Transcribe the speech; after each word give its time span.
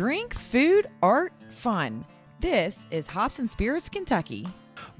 drinks, 0.00 0.42
food, 0.42 0.88
art, 1.02 1.30
fun. 1.50 2.06
This 2.40 2.74
is 2.90 3.06
Hops 3.06 3.38
and 3.38 3.50
Spirits 3.50 3.90
Kentucky. 3.90 4.46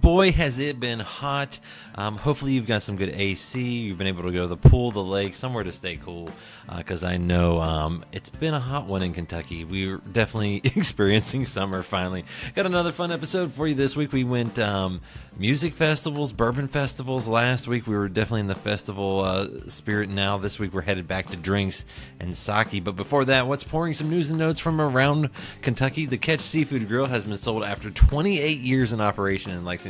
Boy, 0.00 0.32
has 0.32 0.58
it 0.58 0.80
been 0.80 1.00
hot. 1.00 1.60
Um, 1.94 2.16
hopefully, 2.16 2.52
you've 2.52 2.66
got 2.66 2.82
some 2.82 2.96
good 2.96 3.10
AC. 3.10 3.60
You've 3.60 3.98
been 3.98 4.06
able 4.06 4.22
to 4.22 4.32
go 4.32 4.42
to 4.42 4.46
the 4.46 4.56
pool, 4.56 4.90
the 4.90 5.04
lake, 5.04 5.34
somewhere 5.34 5.62
to 5.62 5.72
stay 5.72 5.96
cool. 5.96 6.30
Because 6.74 7.04
uh, 7.04 7.08
I 7.08 7.16
know 7.18 7.60
um, 7.60 8.04
it's 8.12 8.30
been 8.30 8.54
a 8.54 8.60
hot 8.60 8.86
one 8.86 9.02
in 9.02 9.12
Kentucky. 9.12 9.64
We're 9.64 9.98
definitely 9.98 10.62
experiencing 10.76 11.44
summer 11.44 11.82
finally. 11.82 12.24
Got 12.54 12.64
another 12.64 12.92
fun 12.92 13.12
episode 13.12 13.52
for 13.52 13.66
you 13.66 13.74
this 13.74 13.96
week. 13.96 14.12
We 14.12 14.24
went 14.24 14.58
um, 14.58 15.00
music 15.36 15.74
festivals, 15.74 16.32
bourbon 16.32 16.68
festivals 16.68 17.28
last 17.28 17.68
week. 17.68 17.86
We 17.86 17.96
were 17.96 18.08
definitely 18.08 18.40
in 18.42 18.46
the 18.46 18.54
festival 18.54 19.20
uh, 19.20 19.68
spirit 19.68 20.08
now. 20.08 20.38
This 20.38 20.58
week, 20.58 20.72
we're 20.72 20.82
headed 20.82 21.08
back 21.08 21.28
to 21.30 21.36
drinks 21.36 21.84
and 22.20 22.34
sake. 22.34 22.84
But 22.84 22.96
before 22.96 23.26
that, 23.26 23.46
what's 23.46 23.64
pouring 23.64 23.92
some 23.92 24.08
news 24.08 24.30
and 24.30 24.38
notes 24.38 24.60
from 24.60 24.80
around 24.80 25.28
Kentucky? 25.60 26.06
The 26.06 26.18
Ketch 26.18 26.40
Seafood 26.40 26.88
Grill 26.88 27.06
has 27.06 27.24
been 27.24 27.36
sold 27.36 27.64
after 27.64 27.90
28 27.90 28.58
years 28.58 28.94
in 28.94 29.00
operation 29.00 29.52
in 29.52 29.64
Lexington. 29.64 29.89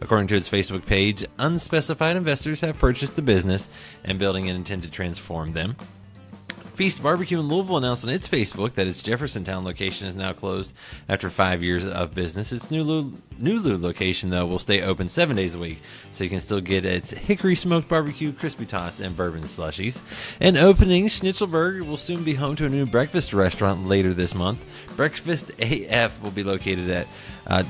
According 0.00 0.28
to 0.28 0.36
its 0.36 0.48
Facebook 0.48 0.86
page, 0.86 1.24
unspecified 1.38 2.16
investors 2.16 2.60
have 2.60 2.78
purchased 2.78 3.16
the 3.16 3.22
business 3.22 3.68
and 4.04 4.18
building 4.18 4.48
and 4.48 4.56
intend 4.56 4.82
to 4.82 4.90
transform 4.90 5.52
them. 5.52 5.76
Feast 6.74 7.02
Barbecue 7.02 7.38
in 7.38 7.48
Louisville 7.48 7.76
announced 7.76 8.02
on 8.02 8.10
its 8.10 8.26
Facebook 8.26 8.72
that 8.72 8.86
its 8.86 9.02
Jeffersontown 9.02 9.62
location 9.62 10.08
is 10.08 10.16
now 10.16 10.32
closed 10.32 10.72
after 11.06 11.28
five 11.28 11.62
years 11.62 11.84
of 11.84 12.14
business. 12.14 12.50
Its 12.50 12.70
new 12.70 13.12
new 13.38 13.60
location, 13.76 14.30
though, 14.30 14.46
will 14.46 14.58
stay 14.58 14.80
open 14.80 15.10
seven 15.10 15.36
days 15.36 15.54
a 15.54 15.58
week, 15.58 15.82
so 16.12 16.24
you 16.24 16.30
can 16.30 16.40
still 16.40 16.62
get 16.62 16.86
its 16.86 17.10
hickory 17.10 17.56
smoked 17.56 17.88
barbecue, 17.88 18.32
crispy 18.32 18.64
tots, 18.64 19.00
and 19.00 19.14
bourbon 19.14 19.42
slushies. 19.42 20.00
And 20.40 20.56
opening, 20.56 21.06
Schnitzelburg 21.06 21.86
will 21.86 21.98
soon 21.98 22.24
be 22.24 22.34
home 22.34 22.56
to 22.56 22.64
a 22.64 22.70
new 22.70 22.86
breakfast 22.86 23.34
restaurant 23.34 23.86
later 23.86 24.14
this 24.14 24.34
month. 24.34 24.58
Breakfast 24.96 25.52
AF 25.60 26.22
will 26.22 26.30
be 26.30 26.42
located 26.42 26.88
at 26.88 27.06
uh, 27.46 27.64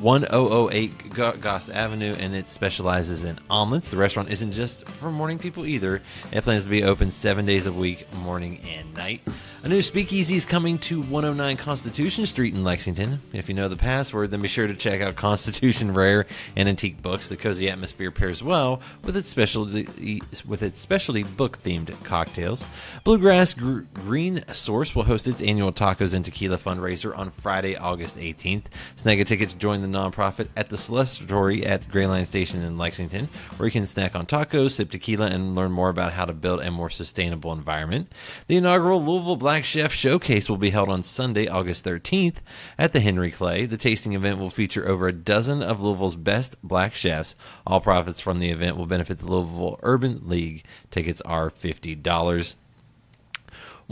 1008 0.00 1.40
Goss 1.40 1.68
Avenue, 1.68 2.14
and 2.18 2.34
it 2.34 2.48
specializes 2.48 3.24
in 3.24 3.38
omelets. 3.50 3.88
The 3.88 3.96
restaurant 3.96 4.30
isn't 4.30 4.52
just 4.52 4.86
for 4.88 5.10
morning 5.10 5.38
people 5.38 5.66
either. 5.66 6.02
It 6.32 6.42
plans 6.42 6.64
to 6.64 6.70
be 6.70 6.82
open 6.82 7.10
seven 7.10 7.46
days 7.46 7.66
a 7.66 7.72
week, 7.72 8.12
morning 8.14 8.60
and 8.76 8.94
night. 8.94 9.20
A 9.64 9.68
new 9.68 9.80
speakeasy 9.80 10.34
is 10.34 10.44
coming 10.44 10.76
to 10.80 11.00
109 11.02 11.56
Constitution 11.56 12.26
Street 12.26 12.52
in 12.52 12.64
Lexington. 12.64 13.20
If 13.32 13.48
you 13.48 13.54
know 13.54 13.68
the 13.68 13.76
password, 13.76 14.32
then 14.32 14.42
be 14.42 14.48
sure 14.48 14.66
to 14.66 14.74
check 14.74 15.00
out 15.00 15.14
Constitution 15.14 15.94
Rare 15.94 16.26
and 16.56 16.68
Antique 16.68 17.00
Books. 17.00 17.28
The 17.28 17.36
cozy 17.36 17.70
atmosphere 17.70 18.10
pairs 18.10 18.42
well 18.42 18.80
with 19.04 19.16
its 19.16 19.28
specialty 19.28 20.20
with 20.48 20.64
its 20.64 20.80
specialty 20.80 21.22
book 21.22 21.62
themed 21.62 21.94
cocktails. 22.02 22.66
Bluegrass 23.04 23.54
Gr- 23.54 23.82
Green 23.94 24.42
Source 24.50 24.96
will 24.96 25.04
host 25.04 25.28
its 25.28 25.40
annual 25.40 25.72
Tacos 25.72 26.12
and 26.12 26.24
Tequila 26.24 26.58
fundraiser 26.58 27.16
on 27.16 27.30
Friday, 27.30 27.76
August 27.76 28.16
18th. 28.16 28.64
Snag 28.96 29.20
a 29.20 29.24
ticket 29.24 29.50
to 29.50 29.56
join 29.56 29.80
the 29.80 29.86
nonprofit 29.86 30.48
at 30.56 30.70
the 30.70 30.76
Celestatory 30.76 31.64
at 31.64 31.88
Greyline 31.88 32.26
Station 32.26 32.62
in 32.64 32.78
Lexington, 32.78 33.28
where 33.58 33.68
you 33.68 33.72
can 33.72 33.86
snack 33.86 34.16
on 34.16 34.26
tacos, 34.26 34.72
sip 34.72 34.90
tequila, 34.90 35.26
and 35.26 35.54
learn 35.54 35.70
more 35.70 35.88
about 35.88 36.14
how 36.14 36.24
to 36.24 36.32
build 36.32 36.62
a 36.62 36.70
more 36.72 36.90
sustainable 36.90 37.52
environment. 37.52 38.12
The 38.48 38.56
inaugural 38.56 39.00
Louisville 39.00 39.36
Black 39.36 39.51
Black 39.52 39.66
Chef 39.66 39.92
Showcase 39.92 40.48
will 40.48 40.56
be 40.56 40.70
held 40.70 40.88
on 40.88 41.02
Sunday, 41.02 41.46
August 41.46 41.84
13th 41.84 42.36
at 42.78 42.94
the 42.94 43.00
Henry 43.00 43.30
Clay. 43.30 43.66
The 43.66 43.76
tasting 43.76 44.14
event 44.14 44.38
will 44.38 44.48
feature 44.48 44.88
over 44.88 45.06
a 45.06 45.12
dozen 45.12 45.62
of 45.62 45.78
Louisville's 45.78 46.16
best 46.16 46.56
black 46.62 46.94
chefs. 46.94 47.36
All 47.66 47.78
profits 47.78 48.18
from 48.18 48.38
the 48.38 48.48
event 48.48 48.78
will 48.78 48.86
benefit 48.86 49.18
the 49.18 49.30
Louisville 49.30 49.78
Urban 49.82 50.22
League. 50.24 50.64
Tickets 50.90 51.20
are 51.26 51.50
$50. 51.50 52.54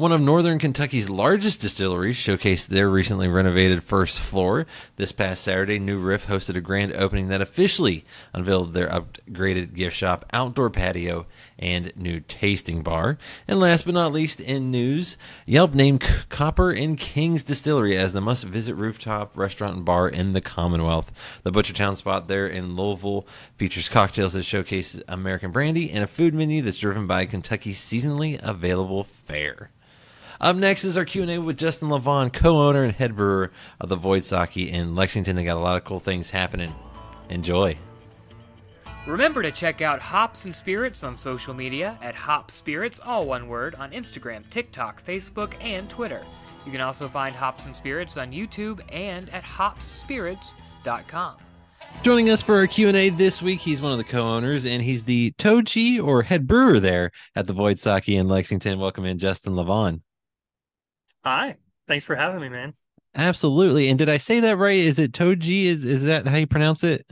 One 0.00 0.12
of 0.12 0.20
Northern 0.22 0.58
Kentucky's 0.58 1.10
largest 1.10 1.60
distilleries 1.60 2.16
showcased 2.16 2.68
their 2.68 2.88
recently 2.88 3.28
renovated 3.28 3.84
first 3.84 4.18
floor. 4.18 4.66
This 4.96 5.12
past 5.12 5.44
Saturday, 5.44 5.78
New 5.78 5.98
Riff 5.98 6.26
hosted 6.26 6.56
a 6.56 6.62
grand 6.62 6.94
opening 6.94 7.28
that 7.28 7.42
officially 7.42 8.06
unveiled 8.32 8.72
their 8.72 8.88
upgraded 8.88 9.74
gift 9.74 9.94
shop, 9.94 10.24
outdoor 10.32 10.70
patio, 10.70 11.26
and 11.58 11.92
new 11.96 12.20
tasting 12.20 12.82
bar. 12.82 13.18
And 13.46 13.60
last 13.60 13.84
but 13.84 13.92
not 13.92 14.14
least, 14.14 14.40
in 14.40 14.70
news, 14.70 15.18
Yelp 15.44 15.74
named 15.74 16.00
Copper 16.30 16.70
and 16.70 16.96
Kings 16.96 17.44
Distillery 17.44 17.94
as 17.94 18.14
the 18.14 18.22
must 18.22 18.44
visit 18.44 18.76
rooftop 18.76 19.36
restaurant 19.36 19.76
and 19.76 19.84
bar 19.84 20.08
in 20.08 20.32
the 20.32 20.40
Commonwealth. 20.40 21.12
The 21.42 21.52
Butchertown 21.52 21.98
spot 21.98 22.26
there 22.26 22.46
in 22.46 22.74
Louisville 22.74 23.26
features 23.58 23.90
cocktails 23.90 24.32
that 24.32 24.44
showcase 24.44 24.98
American 25.08 25.50
brandy 25.50 25.90
and 25.90 26.02
a 26.02 26.06
food 26.06 26.32
menu 26.32 26.62
that's 26.62 26.78
driven 26.78 27.06
by 27.06 27.26
Kentucky's 27.26 27.78
seasonally 27.78 28.42
available 28.42 29.04
fare. 29.04 29.68
Up 30.40 30.56
next 30.56 30.84
is 30.84 30.96
our 30.96 31.04
Q&A 31.04 31.36
with 31.36 31.58
Justin 31.58 31.90
LeVaughn, 31.90 32.32
co-owner 32.32 32.82
and 32.82 32.94
head 32.94 33.14
brewer 33.14 33.50
of 33.78 33.90
the 33.90 33.96
Void 33.96 34.24
Sake 34.24 34.56
in 34.56 34.94
Lexington. 34.94 35.36
They 35.36 35.44
got 35.44 35.58
a 35.58 35.60
lot 35.60 35.76
of 35.76 35.84
cool 35.84 36.00
things 36.00 36.30
happening. 36.30 36.74
Enjoy. 37.28 37.76
Remember 39.06 39.42
to 39.42 39.50
check 39.50 39.82
out 39.82 40.00
Hops 40.00 40.46
and 40.46 40.56
Spirits 40.56 41.04
on 41.04 41.18
social 41.18 41.52
media 41.52 41.98
at 42.00 42.14
Hop 42.14 42.50
Spirits, 42.50 42.98
all 43.04 43.26
one 43.26 43.48
word, 43.48 43.74
on 43.74 43.90
Instagram, 43.90 44.48
TikTok, 44.48 45.04
Facebook, 45.04 45.52
and 45.60 45.90
Twitter. 45.90 46.24
You 46.64 46.72
can 46.72 46.80
also 46.80 47.06
find 47.06 47.36
Hops 47.36 47.66
and 47.66 47.76
Spirits 47.76 48.16
on 48.16 48.32
YouTube 48.32 48.80
and 48.90 49.28
at 49.34 49.44
hopsspirits.com. 49.44 51.36
Joining 52.02 52.30
us 52.30 52.40
for 52.40 52.56
our 52.56 52.66
Q&A 52.66 53.10
this 53.10 53.42
week, 53.42 53.60
he's 53.60 53.82
one 53.82 53.92
of 53.92 53.98
the 53.98 54.04
co-owners 54.04 54.64
and 54.64 54.82
he's 54.82 55.04
the 55.04 55.32
Toji 55.32 56.02
or 56.02 56.22
head 56.22 56.46
brewer 56.46 56.80
there 56.80 57.10
at 57.36 57.46
the 57.46 57.52
Void 57.52 57.78
Sake 57.78 58.08
in 58.08 58.26
Lexington. 58.26 58.78
Welcome 58.78 59.04
in 59.04 59.18
Justin 59.18 59.54
LeVaughn. 59.54 60.02
Hi. 61.24 61.56
Thanks 61.86 62.04
for 62.04 62.16
having 62.16 62.40
me, 62.40 62.48
man. 62.48 62.72
Absolutely. 63.14 63.88
And 63.88 63.98
did 63.98 64.08
I 64.08 64.18
say 64.18 64.40
that 64.40 64.56
right? 64.56 64.78
Is 64.78 64.98
it 64.98 65.12
Toji? 65.12 65.64
Is 65.64 65.84
is 65.84 66.04
that 66.04 66.26
how 66.26 66.36
you 66.36 66.46
pronounce 66.46 66.84
it? 66.84 67.10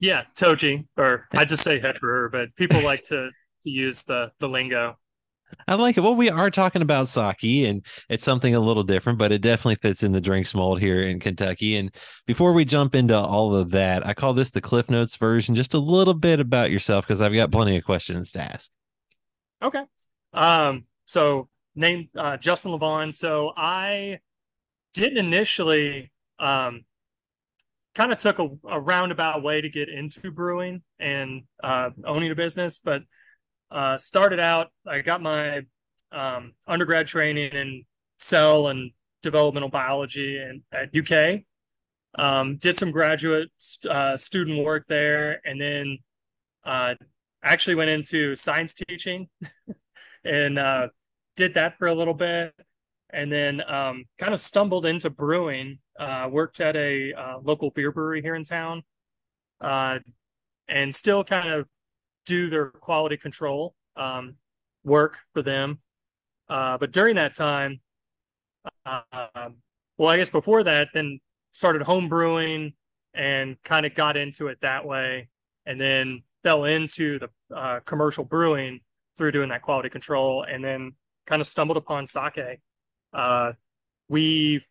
Yeah, 0.00 0.22
Toji. 0.36 0.86
Or 0.96 1.26
I 1.32 1.44
just 1.46 1.62
say 1.62 1.80
head 1.80 1.98
brewer, 2.00 2.28
but 2.28 2.54
people 2.56 2.82
like 2.82 3.04
to 3.06 3.30
to 3.62 3.70
use 3.70 4.02
the 4.02 4.32
the 4.40 4.48
lingo. 4.48 4.96
I 5.66 5.74
like 5.76 5.96
it. 5.96 6.00
Well, 6.00 6.14
we 6.14 6.28
are 6.28 6.50
talking 6.50 6.82
about 6.82 7.08
sake, 7.08 7.66
and 7.66 7.84
it's 8.10 8.24
something 8.24 8.54
a 8.54 8.60
little 8.60 8.82
different, 8.82 9.18
but 9.18 9.32
it 9.32 9.40
definitely 9.40 9.76
fits 9.76 10.02
in 10.02 10.12
the 10.12 10.20
drinks 10.20 10.54
mold 10.54 10.78
here 10.78 11.00
in 11.00 11.20
Kentucky. 11.20 11.76
And 11.76 11.90
before 12.26 12.52
we 12.52 12.66
jump 12.66 12.94
into 12.94 13.16
all 13.16 13.54
of 13.54 13.70
that, 13.70 14.06
I 14.06 14.12
call 14.12 14.34
this 14.34 14.50
the 14.50 14.60
Cliff 14.60 14.90
Notes 14.90 15.16
version, 15.16 15.54
just 15.54 15.72
a 15.72 15.78
little 15.78 16.12
bit 16.12 16.38
about 16.38 16.70
yourself 16.70 17.06
because 17.06 17.22
I've 17.22 17.32
got 17.32 17.50
plenty 17.50 17.78
of 17.78 17.84
questions 17.84 18.32
to 18.32 18.42
ask. 18.42 18.70
Okay. 19.62 19.82
Um. 20.34 20.84
So 21.06 21.48
named 21.78 22.08
uh, 22.16 22.36
Justin 22.36 22.72
LeVaughn. 22.72 23.12
So 23.12 23.52
I 23.56 24.18
didn't 24.94 25.18
initially 25.18 26.10
um, 26.38 26.84
kind 27.94 28.12
of 28.12 28.18
took 28.18 28.38
a, 28.38 28.48
a, 28.68 28.80
roundabout 28.80 29.42
way 29.42 29.60
to 29.60 29.68
get 29.68 29.88
into 29.88 30.30
brewing 30.30 30.82
and 30.98 31.42
uh, 31.62 31.90
owning 32.04 32.30
a 32.30 32.34
business, 32.34 32.78
but 32.78 33.02
uh, 33.70 33.96
started 33.96 34.40
out. 34.40 34.68
I 34.86 35.00
got 35.00 35.22
my 35.22 35.62
um, 36.12 36.52
undergrad 36.66 37.06
training 37.06 37.52
in 37.52 37.84
cell 38.18 38.68
and 38.68 38.90
developmental 39.22 39.68
biology 39.68 40.38
and 40.38 40.62
at 40.72 40.90
UK. 40.96 41.42
Um, 42.18 42.56
did 42.56 42.76
some 42.76 42.90
graduate 42.90 43.50
uh, 43.88 44.16
student 44.16 44.64
work 44.64 44.86
there, 44.86 45.40
and 45.44 45.60
then 45.60 45.98
uh, 46.64 46.94
actually 47.44 47.76
went 47.76 47.90
into 47.90 48.34
science 48.34 48.74
teaching 48.74 49.28
and 50.24 50.58
uh, 50.58 50.88
did 51.38 51.54
that 51.54 51.78
for 51.78 51.86
a 51.86 51.94
little 51.94 52.14
bit 52.14 52.52
and 53.10 53.32
then 53.32 53.62
um, 53.70 54.04
kind 54.18 54.34
of 54.34 54.40
stumbled 54.40 54.84
into 54.84 55.08
brewing. 55.08 55.78
Uh, 55.98 56.28
worked 56.30 56.60
at 56.60 56.76
a 56.76 57.12
uh, 57.12 57.38
local 57.42 57.70
beer 57.70 57.90
brewery 57.90 58.22
here 58.22 58.36
in 58.36 58.44
town, 58.44 58.82
uh, 59.60 59.98
and 60.68 60.94
still 60.94 61.24
kind 61.24 61.48
of 61.48 61.66
do 62.26 62.48
their 62.48 62.66
quality 62.66 63.16
control 63.16 63.74
um, 63.96 64.34
work 64.84 65.18
for 65.32 65.42
them. 65.42 65.78
Uh, 66.48 66.78
but 66.78 66.92
during 66.92 67.16
that 67.16 67.34
time, 67.34 67.80
uh, 68.86 69.00
well, 69.96 70.08
I 70.08 70.18
guess 70.18 70.30
before 70.30 70.62
that, 70.64 70.88
then 70.94 71.18
started 71.50 71.82
home 71.82 72.08
brewing 72.08 72.74
and 73.14 73.56
kind 73.64 73.84
of 73.84 73.94
got 73.94 74.16
into 74.16 74.48
it 74.48 74.58
that 74.62 74.84
way, 74.84 75.28
and 75.66 75.80
then 75.80 76.22
fell 76.44 76.64
into 76.64 77.18
the 77.18 77.56
uh, 77.56 77.80
commercial 77.80 78.24
brewing 78.24 78.80
through 79.16 79.32
doing 79.32 79.48
that 79.48 79.62
quality 79.62 79.88
control, 79.88 80.44
and 80.44 80.62
then 80.62 80.92
kind 81.28 81.40
of 81.40 81.46
stumbled 81.46 81.76
upon 81.76 82.06
sake. 82.06 82.60
Uh, 83.12 83.52
we 84.08 84.62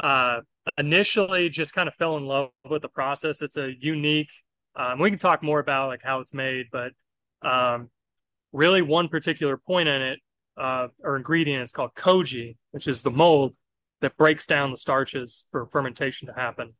uh, 0.00 0.40
initially 0.78 1.48
just 1.48 1.74
kind 1.74 1.88
of 1.88 1.94
fell 1.94 2.16
in 2.16 2.24
love 2.24 2.50
with 2.68 2.82
the 2.82 2.88
process. 2.88 3.42
It's 3.42 3.56
a 3.56 3.72
unique. 3.78 4.30
Um, 4.76 4.98
we 4.98 5.10
can 5.10 5.18
talk 5.18 5.42
more 5.42 5.58
about 5.58 5.88
like 5.88 6.00
how 6.02 6.20
it's 6.20 6.32
made, 6.32 6.66
but 6.72 6.92
um, 7.42 7.90
really 8.52 8.80
one 8.80 9.08
particular 9.08 9.56
point 9.56 9.88
in 9.88 10.00
it 10.00 10.20
uh, 10.56 10.88
or 11.02 11.16
ingredient 11.16 11.62
is 11.62 11.72
called 11.72 11.90
koji, 11.94 12.56
which 12.70 12.86
is 12.86 13.02
the 13.02 13.10
mold 13.10 13.54
that 14.00 14.16
breaks 14.16 14.46
down 14.46 14.70
the 14.70 14.76
starches 14.76 15.48
for 15.50 15.66
fermentation 15.66 16.28
to 16.28 16.34
happen. 16.34 16.74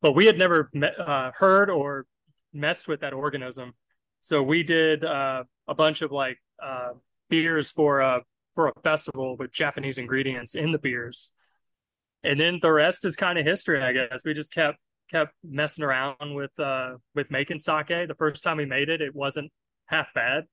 But 0.00 0.12
we 0.12 0.26
had 0.26 0.38
never 0.38 0.70
uh, 0.98 1.30
heard 1.34 1.70
or 1.70 2.06
messed 2.52 2.88
with 2.88 3.00
that 3.00 3.12
organism, 3.12 3.72
so 4.20 4.42
we 4.42 4.62
did 4.62 5.04
uh, 5.04 5.44
a 5.68 5.74
bunch 5.74 6.02
of 6.02 6.10
like 6.12 6.38
uh, 6.62 6.90
beers 7.32 7.72
for 7.72 8.00
a 8.00 8.20
for 8.54 8.68
a 8.68 8.72
festival 8.84 9.38
with 9.38 9.50
Japanese 9.50 9.96
ingredients 9.96 10.54
in 10.54 10.70
the 10.70 10.78
beers. 10.78 11.30
And 12.22 12.38
then 12.38 12.58
the 12.60 12.70
rest 12.70 13.06
is 13.06 13.16
kind 13.16 13.38
of 13.38 13.46
history, 13.46 13.82
I 13.82 13.92
guess. 13.94 14.22
We 14.24 14.34
just 14.34 14.52
kept 14.52 14.76
kept 15.10 15.32
messing 15.42 15.82
around 15.82 16.34
with 16.34 16.50
uh 16.60 16.96
with 17.14 17.30
making 17.30 17.58
sake. 17.58 17.88
The 17.88 18.14
first 18.18 18.44
time 18.44 18.58
we 18.58 18.66
made 18.66 18.90
it, 18.90 19.00
it 19.00 19.14
wasn't 19.14 19.50
half 19.86 20.08
bad. 20.14 20.44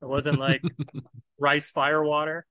It 0.00 0.06
wasn't 0.06 0.38
like 0.48 0.62
rice 1.38 1.70
fire 1.70 2.04
water. 2.04 2.46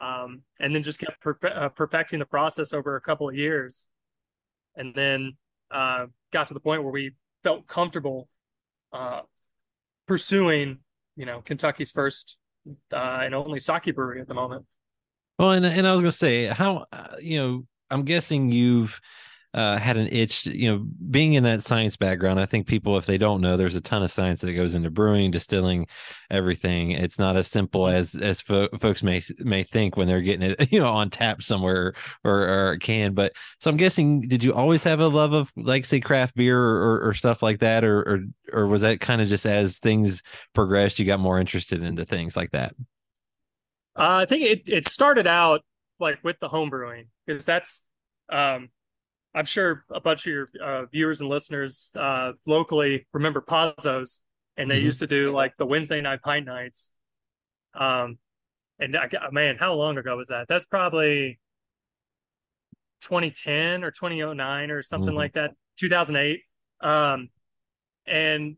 Um, 0.00 0.42
and 0.58 0.74
then 0.74 0.82
just 0.82 0.98
kept 0.98 1.22
perfe- 1.22 1.56
uh, 1.56 1.68
perfecting 1.68 2.18
the 2.18 2.24
process 2.24 2.72
over 2.72 2.96
a 2.96 3.00
couple 3.00 3.28
of 3.28 3.36
years. 3.36 3.86
And 4.74 4.92
then 4.94 5.36
uh, 5.70 6.06
got 6.32 6.48
to 6.48 6.54
the 6.54 6.60
point 6.60 6.82
where 6.82 6.92
we 6.92 7.12
felt 7.44 7.66
comfortable 7.66 8.26
uh, 8.92 9.20
pursuing, 10.08 10.78
you 11.16 11.26
know, 11.26 11.42
Kentucky's 11.42 11.92
first 11.92 12.38
uh, 12.92 13.20
and 13.22 13.34
only 13.34 13.60
sake 13.60 13.94
brewery 13.94 14.20
at 14.20 14.28
the 14.28 14.34
moment. 14.34 14.64
Well, 15.38 15.52
and 15.52 15.64
and 15.64 15.86
I 15.86 15.92
was 15.92 16.02
gonna 16.02 16.12
say 16.12 16.46
how 16.46 16.86
uh, 16.92 17.16
you 17.20 17.38
know 17.38 17.66
I'm 17.90 18.04
guessing 18.04 18.52
you've 18.52 19.00
uh, 19.52 19.78
had 19.78 19.96
an 19.96 20.06
itch, 20.12 20.46
you 20.46 20.70
know, 20.70 20.86
being 21.10 21.34
in 21.34 21.42
that 21.42 21.64
science 21.64 21.96
background. 21.96 22.38
I 22.38 22.46
think 22.46 22.66
people, 22.66 22.96
if 22.96 23.06
they 23.06 23.18
don't 23.18 23.40
know, 23.40 23.56
there's 23.56 23.74
a 23.74 23.80
ton 23.80 24.02
of 24.02 24.10
science 24.10 24.40
that 24.42 24.52
goes 24.52 24.76
into 24.76 24.90
brewing, 24.90 25.32
distilling, 25.32 25.88
everything. 26.30 26.92
It's 26.92 27.18
not 27.18 27.36
as 27.36 27.48
simple 27.48 27.82
mm-hmm. 27.82 27.96
as 27.96 28.14
as 28.14 28.40
fo- 28.40 28.68
folks 28.78 29.02
may 29.02 29.20
may 29.38 29.64
think 29.64 29.96
when 29.96 30.06
they're 30.06 30.20
getting 30.20 30.50
it, 30.50 30.72
you 30.72 30.78
know, 30.78 30.88
on 30.88 31.10
tap 31.10 31.42
somewhere 31.42 31.94
or, 32.22 32.70
or 32.70 32.76
can. 32.76 33.12
But 33.14 33.32
so 33.58 33.70
I'm 33.70 33.76
guessing, 33.76 34.22
did 34.22 34.44
you 34.44 34.54
always 34.54 34.84
have 34.84 35.00
a 35.00 35.08
love 35.08 35.32
of 35.32 35.52
like 35.56 35.84
say 35.84 35.98
craft 35.98 36.36
beer 36.36 36.58
or, 36.58 36.82
or, 36.82 37.08
or 37.08 37.14
stuff 37.14 37.42
like 37.42 37.58
that, 37.58 37.84
or 37.84 38.00
or 38.00 38.20
or 38.52 38.66
was 38.68 38.82
that 38.82 39.00
kind 39.00 39.20
of 39.20 39.28
just 39.28 39.46
as 39.46 39.78
things 39.78 40.22
progressed, 40.54 40.98
you 40.98 41.04
got 41.04 41.20
more 41.20 41.40
interested 41.40 41.82
into 41.82 42.04
things 42.04 42.36
like 42.36 42.52
that? 42.52 42.74
Uh, 43.96 44.22
I 44.22 44.26
think 44.26 44.44
it 44.44 44.68
it 44.68 44.88
started 44.88 45.26
out 45.26 45.62
like 45.98 46.20
with 46.22 46.38
the 46.38 46.48
home 46.48 46.70
brewing 46.70 47.06
because 47.26 47.44
that's 47.44 47.82
um 48.30 48.68
I'm 49.34 49.44
sure 49.44 49.84
a 49.90 50.00
bunch 50.00 50.26
of 50.26 50.32
your 50.32 50.48
uh, 50.62 50.86
viewers 50.86 51.20
and 51.20 51.30
listeners 51.30 51.92
uh, 51.94 52.32
locally 52.46 53.06
remember 53.12 53.40
Pazzo's, 53.40 54.22
and 54.56 54.70
they 54.70 54.76
mm-hmm. 54.76 54.86
used 54.86 55.00
to 55.00 55.06
do 55.06 55.32
like 55.32 55.56
the 55.56 55.66
Wednesday 55.66 56.00
night 56.00 56.22
pint 56.22 56.46
nights. 56.46 56.90
Um, 57.74 58.18
and 58.80 58.96
I, 58.96 59.08
man, 59.30 59.56
how 59.58 59.74
long 59.74 59.98
ago 59.98 60.16
was 60.16 60.28
that? 60.28 60.46
That's 60.48 60.64
probably 60.64 61.38
2010 63.02 63.84
or 63.84 63.90
2009 63.90 64.70
or 64.70 64.82
something 64.82 65.08
mm-hmm. 65.08 65.16
like 65.16 65.34
that, 65.34 65.52
2008. 65.78 66.40
Um, 66.80 67.28
and 68.06 68.56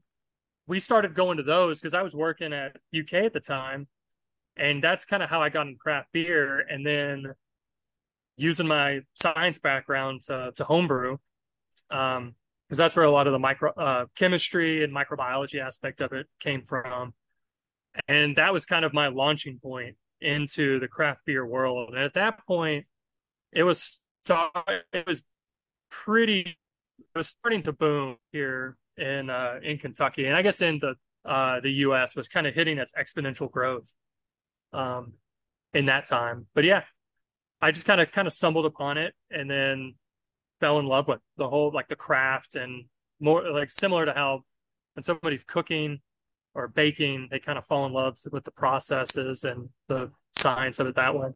we 0.66 0.80
started 0.80 1.14
going 1.14 1.36
to 1.36 1.42
those 1.42 1.80
because 1.80 1.94
I 1.94 2.02
was 2.02 2.14
working 2.14 2.52
at 2.52 2.76
UK 2.98 3.14
at 3.14 3.32
the 3.32 3.40
time, 3.40 3.88
and 4.56 4.82
that's 4.82 5.04
kind 5.04 5.22
of 5.22 5.28
how 5.28 5.42
I 5.42 5.48
got 5.48 5.66
into 5.66 5.78
craft 5.78 6.08
beer. 6.12 6.60
And 6.60 6.86
then 6.86 7.34
using 8.42 8.66
my 8.66 9.00
science 9.14 9.58
background 9.58 10.22
to, 10.24 10.52
to 10.56 10.64
homebrew 10.64 11.16
because 11.88 12.18
um, 12.18 12.34
that's 12.68 12.96
where 12.96 13.04
a 13.04 13.10
lot 13.10 13.26
of 13.26 13.32
the 13.32 13.38
micro 13.38 13.72
uh, 13.74 14.06
chemistry 14.16 14.82
and 14.82 14.92
microbiology 14.92 15.60
aspect 15.60 16.00
of 16.00 16.12
it 16.12 16.26
came 16.40 16.62
from. 16.62 17.14
And 18.08 18.36
that 18.36 18.52
was 18.52 18.64
kind 18.64 18.84
of 18.84 18.94
my 18.94 19.08
launching 19.08 19.58
point 19.58 19.96
into 20.20 20.80
the 20.80 20.88
craft 20.88 21.24
beer 21.26 21.46
world. 21.46 21.90
And 21.90 21.98
at 21.98 22.14
that 22.14 22.44
point 22.46 22.86
it 23.52 23.62
was 23.62 24.00
it 24.92 25.06
was 25.06 25.22
pretty 25.90 26.56
it 26.98 27.18
was 27.18 27.28
starting 27.28 27.62
to 27.64 27.72
boom 27.72 28.16
here 28.32 28.76
in 28.96 29.30
uh, 29.30 29.60
in 29.62 29.78
Kentucky. 29.78 30.26
And 30.26 30.36
I 30.36 30.42
guess 30.42 30.62
in 30.62 30.80
the 30.80 30.94
uh, 31.28 31.60
the 31.60 31.70
US 31.70 32.16
was 32.16 32.28
kind 32.28 32.46
of 32.46 32.54
hitting 32.54 32.78
its 32.78 32.92
exponential 32.92 33.50
growth 33.50 33.92
um, 34.72 35.12
in 35.74 35.86
that 35.86 36.06
time. 36.06 36.46
But 36.54 36.64
yeah 36.64 36.82
I 37.62 37.70
just 37.70 37.86
kind 37.86 38.00
of 38.00 38.10
kind 38.10 38.26
of 38.26 38.32
stumbled 38.32 38.66
upon 38.66 38.98
it 38.98 39.14
and 39.30 39.48
then 39.48 39.94
fell 40.60 40.78
in 40.78 40.86
love 40.86 41.08
with 41.08 41.20
the 41.36 41.48
whole 41.48 41.70
like 41.72 41.88
the 41.88 41.96
craft 41.96 42.56
and 42.56 42.84
more 43.20 43.48
like 43.50 43.70
similar 43.70 44.04
to 44.04 44.12
how 44.12 44.44
when 44.94 45.02
somebody's 45.02 45.44
cooking 45.44 46.00
or 46.54 46.68
baking, 46.68 47.28
they 47.30 47.38
kind 47.38 47.56
of 47.58 47.64
fall 47.64 47.86
in 47.86 47.92
love 47.92 48.18
with 48.30 48.44
the 48.44 48.50
processes 48.50 49.44
and 49.44 49.68
the 49.88 50.10
science 50.36 50.80
of 50.80 50.86
it 50.86 50.96
that 50.96 51.14
way. 51.14 51.30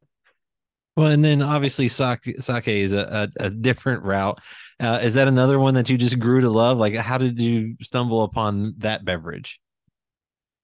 Well, 0.96 1.08
and 1.08 1.24
then 1.24 1.42
obviously 1.42 1.88
sake, 1.88 2.36
sake 2.40 2.68
is 2.68 2.92
a, 2.92 3.30
a, 3.38 3.46
a 3.46 3.50
different 3.50 4.02
route. 4.02 4.40
Uh, 4.80 4.98
is 5.02 5.14
that 5.14 5.28
another 5.28 5.58
one 5.58 5.74
that 5.74 5.90
you 5.90 5.98
just 5.98 6.18
grew 6.18 6.40
to 6.40 6.50
love? 6.50 6.78
Like, 6.78 6.94
how 6.94 7.18
did 7.18 7.40
you 7.40 7.76
stumble 7.82 8.24
upon 8.24 8.74
that 8.78 9.04
beverage? 9.04 9.60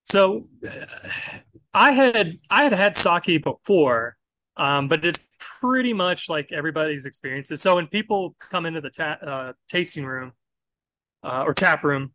So, 0.05 0.49
I 1.73 1.93
had 1.93 2.39
I 2.51 2.65
had 2.65 2.73
had 2.73 2.97
sake 2.97 3.43
before, 3.45 4.17
um, 4.57 4.89
but 4.89 5.05
it's 5.05 5.27
pretty 5.61 5.93
much 5.93 6.29
like 6.29 6.53
everybody's 6.53 7.07
experiences. 7.07 7.63
So 7.63 7.77
when 7.77 7.87
people 7.87 8.37
come 8.39 8.67
into 8.67 8.81
the 8.81 8.91
ta- 8.91 9.19
uh, 9.27 9.53
tasting 9.69 10.05
room 10.05 10.33
uh, 11.23 11.45
or 11.47 11.55
tap 11.55 11.85
room, 11.85 12.13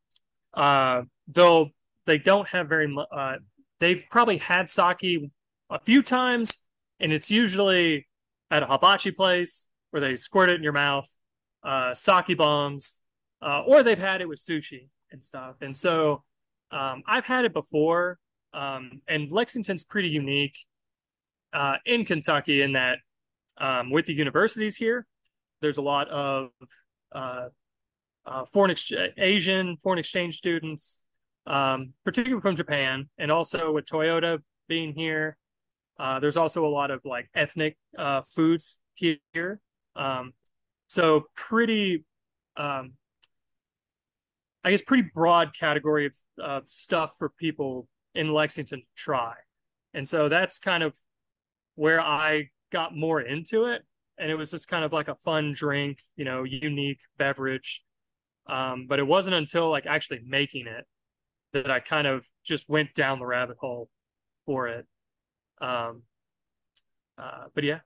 uh, 0.53 1.03
they'll 1.27 1.69
they 2.05 2.17
don't 2.17 2.47
have 2.49 2.69
very 2.69 2.87
much. 2.87 3.07
Uh, 3.11 3.35
they've 3.79 4.03
probably 4.09 4.37
had 4.37 4.69
sake 4.69 5.31
a 5.69 5.79
few 5.83 6.01
times, 6.01 6.63
and 6.99 7.11
it's 7.11 7.29
usually 7.29 8.07
at 8.49 8.63
a 8.63 8.65
hibachi 8.65 9.11
place 9.11 9.69
where 9.91 9.99
they 9.99 10.15
squirt 10.15 10.49
it 10.49 10.55
in 10.55 10.63
your 10.63 10.73
mouth, 10.73 11.07
uh, 11.63 11.93
sake 11.93 12.37
bombs, 12.37 13.01
uh, 13.41 13.63
or 13.63 13.83
they've 13.83 13.99
had 13.99 14.21
it 14.21 14.29
with 14.29 14.39
sushi 14.39 14.89
and 15.11 15.23
stuff. 15.23 15.55
And 15.61 15.75
so 15.75 16.23
um, 16.71 17.03
I've 17.07 17.25
had 17.25 17.45
it 17.45 17.53
before, 17.53 18.19
um, 18.53 19.01
and 19.07 19.31
Lexington's 19.31 19.83
pretty 19.83 20.09
unique 20.09 20.57
uh, 21.57 21.77
in 21.85 22.05
Kentucky 22.05 22.61
in 22.61 22.73
that 22.73 22.99
um, 23.57 23.89
with 23.89 24.05
the 24.05 24.13
universities 24.13 24.77
here, 24.77 25.07
there's 25.61 25.77
a 25.77 25.81
lot 25.81 26.07
of 26.09 26.49
uh, 27.11 27.47
uh, 28.27 28.45
foreign 28.45 28.69
ex- 28.69 28.91
Asian 29.17 29.75
foreign 29.77 29.97
exchange 29.97 30.37
students, 30.37 31.03
um, 31.47 31.93
particularly 32.05 32.41
from 32.41 32.55
Japan, 32.55 33.09
and 33.17 33.31
also 33.31 33.73
with 33.73 33.85
Toyota 33.85 34.37
being 34.67 34.93
here. 34.93 35.35
Uh, 35.99 36.19
there's 36.19 36.37
also 36.37 36.63
a 36.63 36.69
lot 36.69 36.91
of 36.91 37.01
like 37.05 37.27
ethnic 37.33 37.75
uh, 37.97 38.21
foods 38.21 38.79
here. 38.93 39.59
Um, 39.95 40.33
so 40.85 41.25
pretty, 41.35 42.05
um, 42.55 42.93
I 44.63 44.69
guess, 44.69 44.83
pretty 44.83 45.09
broad 45.11 45.57
category 45.57 46.05
of 46.05 46.15
uh, 46.43 46.61
stuff 46.65 47.13
for 47.17 47.29
people 47.29 47.87
in 48.13 48.31
Lexington 48.31 48.81
to 48.81 48.85
try. 48.95 49.33
And 49.95 50.07
so 50.07 50.29
that's 50.29 50.59
kind 50.59 50.83
of 50.83 50.93
where 51.77 52.01
I 52.01 52.49
got 52.73 52.95
more 52.95 53.21
into 53.21 53.65
it. 53.65 53.83
And 54.17 54.31
it 54.31 54.35
was 54.35 54.51
just 54.51 54.67
kind 54.67 54.83
of 54.83 54.91
like 54.91 55.07
a 55.07 55.15
fun 55.15 55.53
drink, 55.53 55.99
you 56.15 56.25
know, 56.25 56.43
unique 56.43 56.99
beverage. 57.17 57.83
Um, 58.49 58.87
but 58.89 58.97
it 58.97 59.05
wasn't 59.05 59.35
until 59.35 59.69
like 59.69 59.85
actually 59.85 60.21
making 60.25 60.65
it 60.67 60.85
that 61.53 61.69
I 61.69 61.79
kind 61.79 62.07
of 62.07 62.27
just 62.43 62.67
went 62.67 62.93
down 62.95 63.19
the 63.19 63.25
rabbit 63.25 63.57
hole 63.59 63.89
for 64.45 64.67
it. 64.67 64.85
Um, 65.61 66.01
uh, 67.17 67.45
but 67.53 67.63
yeah. 67.63 67.79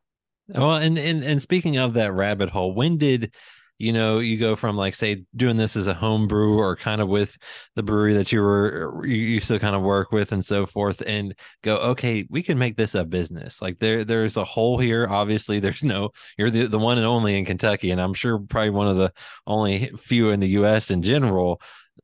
Well, 0.48 0.76
and, 0.76 0.98
and 0.98 1.24
and 1.24 1.42
speaking 1.42 1.78
of 1.78 1.94
that 1.94 2.14
rabbit 2.14 2.50
hole, 2.50 2.74
when 2.74 2.98
did 2.98 3.34
you 3.82 3.92
know 3.92 4.20
you 4.20 4.38
go 4.38 4.56
from 4.56 4.78
like 4.78 4.94
say 4.94 5.24
doing 5.36 5.58
this 5.58 5.76
as 5.76 5.88
a 5.88 5.94
home 5.94 6.28
brew 6.28 6.60
or 6.60 6.76
kind 6.76 7.02
of 7.02 7.08
with 7.08 7.36
the 7.76 7.82
brewery 7.82 8.14
that 8.14 8.32
you 8.32 8.40
were 8.40 9.04
you 9.04 9.16
used 9.16 9.48
to 9.48 9.58
kind 9.58 9.76
of 9.76 9.82
work 9.82 10.12
with 10.12 10.32
and 10.32 10.46
so 10.46 10.66
forth 10.68 11.02
and 11.08 11.34
go 11.64 11.78
okay 11.78 12.28
we 12.30 12.44
can 12.44 12.58
make 12.60 12.78
this 12.78 12.94
a 12.94 13.04
business. 13.04 13.62
Like 13.62 13.80
there 13.80 14.04
there's 14.04 14.38
a 14.38 14.44
hole 14.44 14.78
here 14.78 15.08
obviously 15.08 15.60
there's 15.60 15.84
no 15.84 16.12
you're 16.38 16.52
the, 16.52 16.68
the 16.68 16.78
one 16.78 16.98
and 16.98 17.08
only 17.08 17.38
in 17.38 17.46
kentucky 17.46 17.92
and 17.92 18.00
i'm 18.00 18.14
sure 18.14 18.38
probably 18.38 18.70
one 18.70 18.88
of 18.88 18.98
the 18.98 19.12
only 19.48 19.88
few 19.98 20.30
in 20.30 20.40
the 20.40 20.50
us 20.50 20.92
in 20.92 21.02
general. 21.02 21.60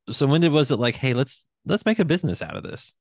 So 0.10 0.26
when 0.26 0.42
did 0.42 0.52
was 0.52 0.72
it 0.72 0.80
like 0.80 0.96
hey 0.96 1.14
let's 1.14 1.48
let's 1.66 1.86
make 1.86 2.00
a 2.00 2.06
business 2.06 2.42
out 2.42 2.58
of 2.58 2.64
this 2.64 2.96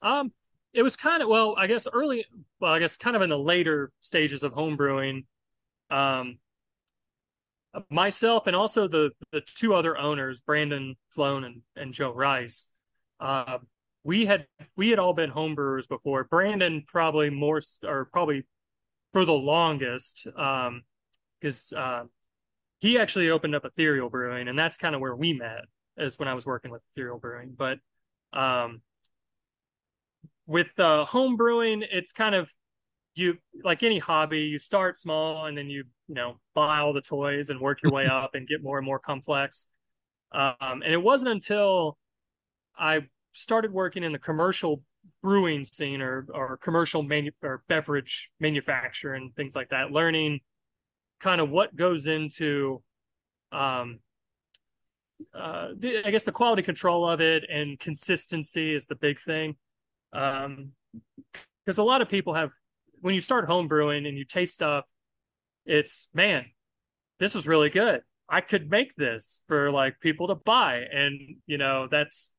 um 0.00 0.30
it 0.72 0.82
was 0.82 0.96
kind 0.96 1.22
of 1.22 1.28
well 1.28 1.54
i 1.58 1.66
guess 1.66 1.86
early 1.92 2.24
well 2.58 2.72
i 2.72 2.78
guess 2.78 2.96
kind 2.96 3.16
of 3.16 3.22
in 3.22 3.28
the 3.28 3.38
later 3.38 3.90
stages 4.00 4.42
of 4.42 4.52
home 4.52 4.76
brewing 4.76 5.24
um 5.90 6.38
myself 7.88 8.46
and 8.46 8.56
also 8.56 8.88
the 8.88 9.10
the 9.32 9.42
two 9.54 9.74
other 9.74 9.96
owners, 9.96 10.40
Brandon 10.40 10.96
Sloan 11.08 11.44
and, 11.44 11.62
and 11.76 11.92
Joe 11.92 12.12
Rice, 12.12 12.66
uh, 13.20 13.58
we 14.04 14.26
had 14.26 14.46
we 14.76 14.90
had 14.90 14.98
all 14.98 15.14
been 15.14 15.30
homebrewers 15.30 15.88
before. 15.88 16.24
Brandon 16.24 16.84
probably 16.86 17.30
more 17.30 17.60
or 17.84 18.06
probably 18.06 18.46
for 19.12 19.24
the 19.24 19.32
longest, 19.32 20.24
because 20.24 21.72
um, 21.72 21.82
uh, 21.82 22.02
he 22.80 22.98
actually 22.98 23.30
opened 23.30 23.54
up 23.54 23.64
Ethereal 23.64 24.08
Brewing, 24.08 24.48
and 24.48 24.58
that's 24.58 24.76
kind 24.76 24.94
of 24.94 25.00
where 25.00 25.14
we 25.14 25.32
met. 25.32 25.64
Is 25.96 26.18
when 26.18 26.28
I 26.28 26.34
was 26.34 26.46
working 26.46 26.70
with 26.70 26.82
Ethereal 26.92 27.18
Brewing, 27.18 27.54
but 27.56 27.78
um, 28.32 28.80
with 30.46 30.78
uh, 30.78 31.04
home 31.04 31.36
brewing, 31.36 31.84
it's 31.90 32.12
kind 32.12 32.34
of 32.34 32.50
you 33.14 33.38
like 33.64 33.82
any 33.82 33.98
hobby, 33.98 34.40
you 34.40 34.58
start 34.58 34.98
small 34.98 35.46
and 35.46 35.56
then 35.56 35.68
you 35.68 35.84
you 36.08 36.14
know 36.14 36.36
buy 36.54 36.78
all 36.78 36.92
the 36.92 37.00
toys 37.00 37.50
and 37.50 37.60
work 37.60 37.82
your 37.82 37.92
way 37.92 38.06
up 38.10 38.34
and 38.34 38.46
get 38.46 38.62
more 38.62 38.78
and 38.78 38.86
more 38.86 38.98
complex. 38.98 39.66
Um, 40.32 40.54
and 40.60 40.92
it 40.92 41.02
wasn't 41.02 41.32
until 41.32 41.98
I 42.78 43.06
started 43.32 43.72
working 43.72 44.04
in 44.04 44.12
the 44.12 44.18
commercial 44.18 44.82
brewing 45.22 45.64
scene 45.64 46.00
or 46.00 46.26
or 46.32 46.56
commercial 46.58 47.02
manu- 47.02 47.30
or 47.42 47.62
beverage 47.68 48.30
manufacture 48.40 49.14
and 49.14 49.34
things 49.34 49.54
like 49.54 49.68
that 49.70 49.90
learning 49.90 50.40
kind 51.20 51.40
of 51.40 51.50
what 51.50 51.74
goes 51.76 52.06
into 52.06 52.82
um 53.52 53.98
uh 55.34 55.68
the, 55.78 56.02
i 56.06 56.10
guess 56.10 56.24
the 56.24 56.32
quality 56.32 56.62
control 56.62 57.08
of 57.08 57.20
it 57.20 57.44
and 57.50 57.78
consistency 57.78 58.74
is 58.74 58.86
the 58.86 58.94
big 58.94 59.18
thing 59.18 59.56
um 60.12 60.72
because 61.64 61.78
a 61.78 61.82
lot 61.82 62.00
of 62.00 62.08
people 62.08 62.34
have 62.34 62.50
when 63.00 63.14
you 63.14 63.20
start 63.20 63.46
home 63.46 63.68
brewing 63.68 64.06
and 64.06 64.16
you 64.16 64.24
taste 64.24 64.54
stuff 64.54 64.84
it's 65.66 66.08
man 66.14 66.46
this 67.18 67.34
is 67.34 67.46
really 67.46 67.70
good 67.70 68.02
i 68.28 68.40
could 68.40 68.70
make 68.70 68.94
this 68.96 69.44
for 69.46 69.70
like 69.70 70.00
people 70.00 70.28
to 70.28 70.34
buy 70.34 70.84
and 70.92 71.36
you 71.46 71.58
know 71.58 71.86
that's 71.90 72.34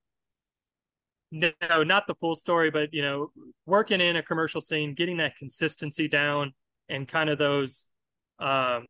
no, 1.32 1.52
not 1.84 2.08
the 2.08 2.16
full 2.16 2.36
story, 2.36 2.70
but 2.70 2.94
you 2.94 3.02
know, 3.02 3.32
working 3.66 4.02
in 4.02 4.18
a 4.18 4.24
commercial 4.24 4.62
scene, 4.62 4.94
getting 4.94 5.18
that 5.18 5.38
consistency 5.38 6.08
down, 6.08 6.54
and 6.90 7.08
kind 7.08 7.30
of 7.30 7.38
those 7.38 7.86
um, 8.40 8.86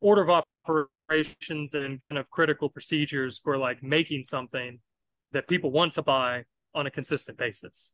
order 0.00 0.22
of 0.22 0.44
operations 0.68 1.74
and 1.74 2.00
kind 2.08 2.18
of 2.18 2.30
critical 2.30 2.68
procedures 2.68 3.38
for 3.38 3.56
like 3.56 3.82
making 3.82 4.24
something 4.24 4.78
that 5.32 5.48
people 5.48 5.70
want 5.70 5.94
to 5.94 6.02
buy 6.02 6.44
on 6.74 6.86
a 6.86 6.90
consistent 6.90 7.38
basis. 7.38 7.92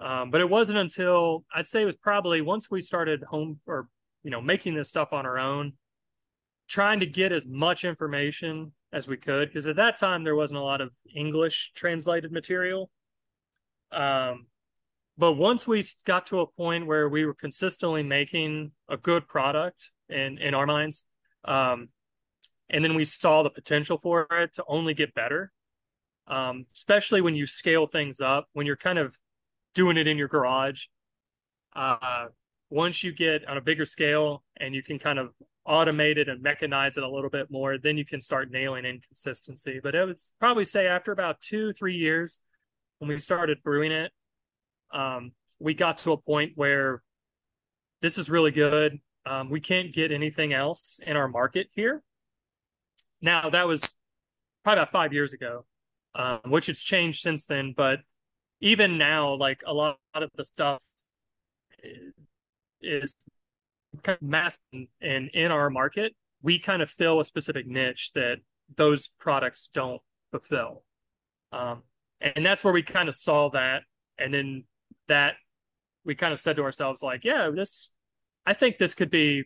Um, 0.00 0.30
but 0.30 0.40
it 0.40 0.48
wasn't 0.48 0.78
until 0.78 1.44
I'd 1.54 1.66
say 1.66 1.82
it 1.82 1.86
was 1.86 1.96
probably 1.96 2.40
once 2.40 2.70
we 2.70 2.80
started 2.80 3.22
home 3.24 3.60
or 3.66 3.88
you 4.22 4.30
know 4.30 4.40
making 4.40 4.74
this 4.74 4.90
stuff 4.90 5.12
on 5.12 5.26
our 5.26 5.38
own, 5.38 5.72
trying 6.68 7.00
to 7.00 7.06
get 7.06 7.32
as 7.32 7.46
much 7.46 7.84
information 7.84 8.72
as 8.92 9.08
we 9.08 9.16
could 9.16 9.48
because 9.48 9.66
at 9.66 9.76
that 9.76 9.98
time 9.98 10.24
there 10.24 10.36
wasn't 10.36 10.58
a 10.58 10.62
lot 10.62 10.80
of 10.80 10.90
English 11.14 11.72
translated 11.74 12.32
material. 12.32 12.90
Um, 13.90 14.46
but 15.16 15.32
once 15.32 15.66
we 15.66 15.82
got 16.04 16.26
to 16.28 16.40
a 16.40 16.46
point 16.46 16.86
where 16.86 17.08
we 17.08 17.24
were 17.24 17.34
consistently 17.34 18.04
making 18.04 18.70
a 18.88 18.96
good 18.96 19.26
product 19.26 19.90
in 20.08 20.38
in 20.38 20.54
our 20.54 20.66
minds, 20.66 21.06
um, 21.44 21.88
and 22.70 22.84
then 22.84 22.94
we 22.94 23.04
saw 23.04 23.42
the 23.42 23.50
potential 23.50 23.98
for 23.98 24.28
it 24.30 24.54
to 24.54 24.64
only 24.68 24.94
get 24.94 25.14
better, 25.14 25.50
um, 26.28 26.66
especially 26.74 27.20
when 27.20 27.34
you 27.34 27.46
scale 27.46 27.86
things 27.86 28.20
up, 28.20 28.46
when 28.52 28.64
you're 28.64 28.76
kind 28.76 28.98
of 28.98 29.18
doing 29.78 29.96
it 29.96 30.08
in 30.08 30.18
your 30.18 30.26
garage. 30.26 30.86
Uh, 31.76 32.26
once 32.68 33.04
you 33.04 33.12
get 33.12 33.46
on 33.46 33.56
a 33.56 33.60
bigger 33.60 33.86
scale 33.86 34.42
and 34.56 34.74
you 34.74 34.82
can 34.82 34.98
kind 34.98 35.20
of 35.20 35.30
automate 35.68 36.16
it 36.16 36.28
and 36.28 36.44
mechanize 36.44 36.96
it 36.96 37.04
a 37.04 37.08
little 37.08 37.30
bit 37.30 37.48
more, 37.48 37.78
then 37.78 37.96
you 37.96 38.04
can 38.04 38.20
start 38.20 38.50
nailing 38.50 38.84
inconsistency. 38.84 39.78
But 39.80 39.94
I 39.94 40.04
would 40.04 40.18
probably 40.40 40.64
say 40.64 40.88
after 40.88 41.12
about 41.12 41.40
two, 41.40 41.70
three 41.70 41.94
years, 41.94 42.40
when 42.98 43.08
we 43.08 43.20
started 43.20 43.62
brewing 43.62 43.92
it, 43.92 44.10
um, 44.92 45.30
we 45.60 45.74
got 45.74 45.98
to 45.98 46.10
a 46.10 46.16
point 46.16 46.54
where 46.56 47.00
this 48.02 48.18
is 48.18 48.28
really 48.28 48.50
good. 48.50 48.98
Um, 49.26 49.48
we 49.48 49.60
can't 49.60 49.94
get 49.94 50.10
anything 50.10 50.52
else 50.52 50.98
in 51.06 51.16
our 51.16 51.28
market 51.28 51.68
here. 51.70 52.02
Now 53.22 53.48
that 53.50 53.68
was 53.68 53.94
probably 54.64 54.82
about 54.82 54.90
five 54.90 55.12
years 55.12 55.32
ago, 55.34 55.66
um, 56.16 56.40
which 56.46 56.66
has 56.66 56.80
changed 56.82 57.20
since 57.20 57.46
then. 57.46 57.74
But 57.76 58.00
even 58.60 58.98
now, 58.98 59.34
like 59.34 59.62
a 59.66 59.72
lot, 59.72 59.98
of 60.14 60.30
the 60.36 60.44
stuff 60.44 60.82
is 62.80 63.14
kind 64.02 64.18
of 64.20 64.28
mass 64.28 64.58
and 64.72 65.28
in 65.32 65.52
our 65.52 65.70
market, 65.70 66.14
we 66.42 66.58
kind 66.58 66.82
of 66.82 66.90
fill 66.90 67.20
a 67.20 67.24
specific 67.24 67.66
niche 67.66 68.10
that 68.14 68.38
those 68.76 69.08
products 69.08 69.68
don't 69.72 70.00
fulfill. 70.30 70.82
Um, 71.52 71.82
and 72.20 72.44
that's 72.44 72.64
where 72.64 72.72
we 72.72 72.82
kind 72.82 73.08
of 73.08 73.14
saw 73.14 73.48
that. 73.50 73.82
And 74.18 74.34
then 74.34 74.64
that 75.06 75.34
we 76.04 76.14
kind 76.14 76.32
of 76.32 76.40
said 76.40 76.56
to 76.56 76.62
ourselves 76.62 77.02
like 77.02 77.24
yeah 77.24 77.50
this 77.54 77.90
i 78.46 78.54
think 78.54 78.78
this 78.78 78.94
could 78.94 79.10
be 79.10 79.44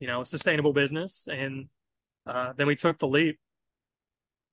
you 0.00 0.06
know 0.06 0.22
a 0.22 0.26
sustainable 0.26 0.72
business. 0.72 1.28
And 1.30 1.66
uh, 2.26 2.52
then 2.56 2.66
we 2.66 2.76
took 2.76 2.98
the 2.98 3.08
leap. 3.08 3.38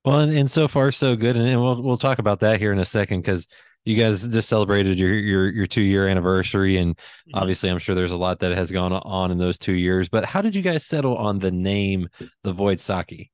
Well 0.04 0.20
and, 0.20 0.32
and 0.36 0.50
so 0.50 0.68
far 0.68 0.92
so 0.92 1.16
good. 1.16 1.36
And, 1.36 1.48
and 1.48 1.60
we'll 1.60 1.82
we'll 1.82 1.96
talk 1.96 2.18
about 2.18 2.40
that 2.40 2.60
here 2.60 2.72
in 2.72 2.78
a 2.78 2.84
second 2.84 3.20
because 3.20 3.46
you 3.84 3.96
guys 3.96 4.26
just 4.26 4.48
celebrated 4.48 4.98
your 4.98 5.14
your 5.14 5.50
your 5.50 5.66
two 5.66 5.82
year 5.82 6.06
anniversary 6.06 6.76
and 6.76 6.96
mm-hmm. 6.96 7.38
obviously 7.38 7.70
i'm 7.70 7.78
sure 7.78 7.94
there's 7.94 8.10
a 8.10 8.16
lot 8.16 8.40
that 8.40 8.56
has 8.56 8.70
gone 8.70 8.92
on 8.92 9.30
in 9.30 9.38
those 9.38 9.58
two 9.58 9.74
years 9.74 10.08
but 10.08 10.24
how 10.24 10.40
did 10.40 10.56
you 10.56 10.62
guys 10.62 10.84
settle 10.84 11.16
on 11.16 11.38
the 11.38 11.50
name 11.50 12.08
the 12.42 12.52
void 12.52 12.80
sake 12.80 13.30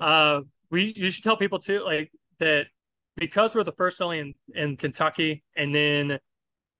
uh 0.00 0.40
we 0.70 0.92
you 0.96 1.08
should 1.08 1.22
tell 1.22 1.36
people 1.36 1.58
too 1.58 1.84
like 1.84 2.10
that 2.38 2.66
because 3.16 3.54
we're 3.54 3.64
the 3.64 3.72
first 3.72 4.00
only 4.00 4.18
in, 4.18 4.34
in 4.54 4.76
Kentucky, 4.76 5.44
and 5.56 5.74
then 5.74 6.18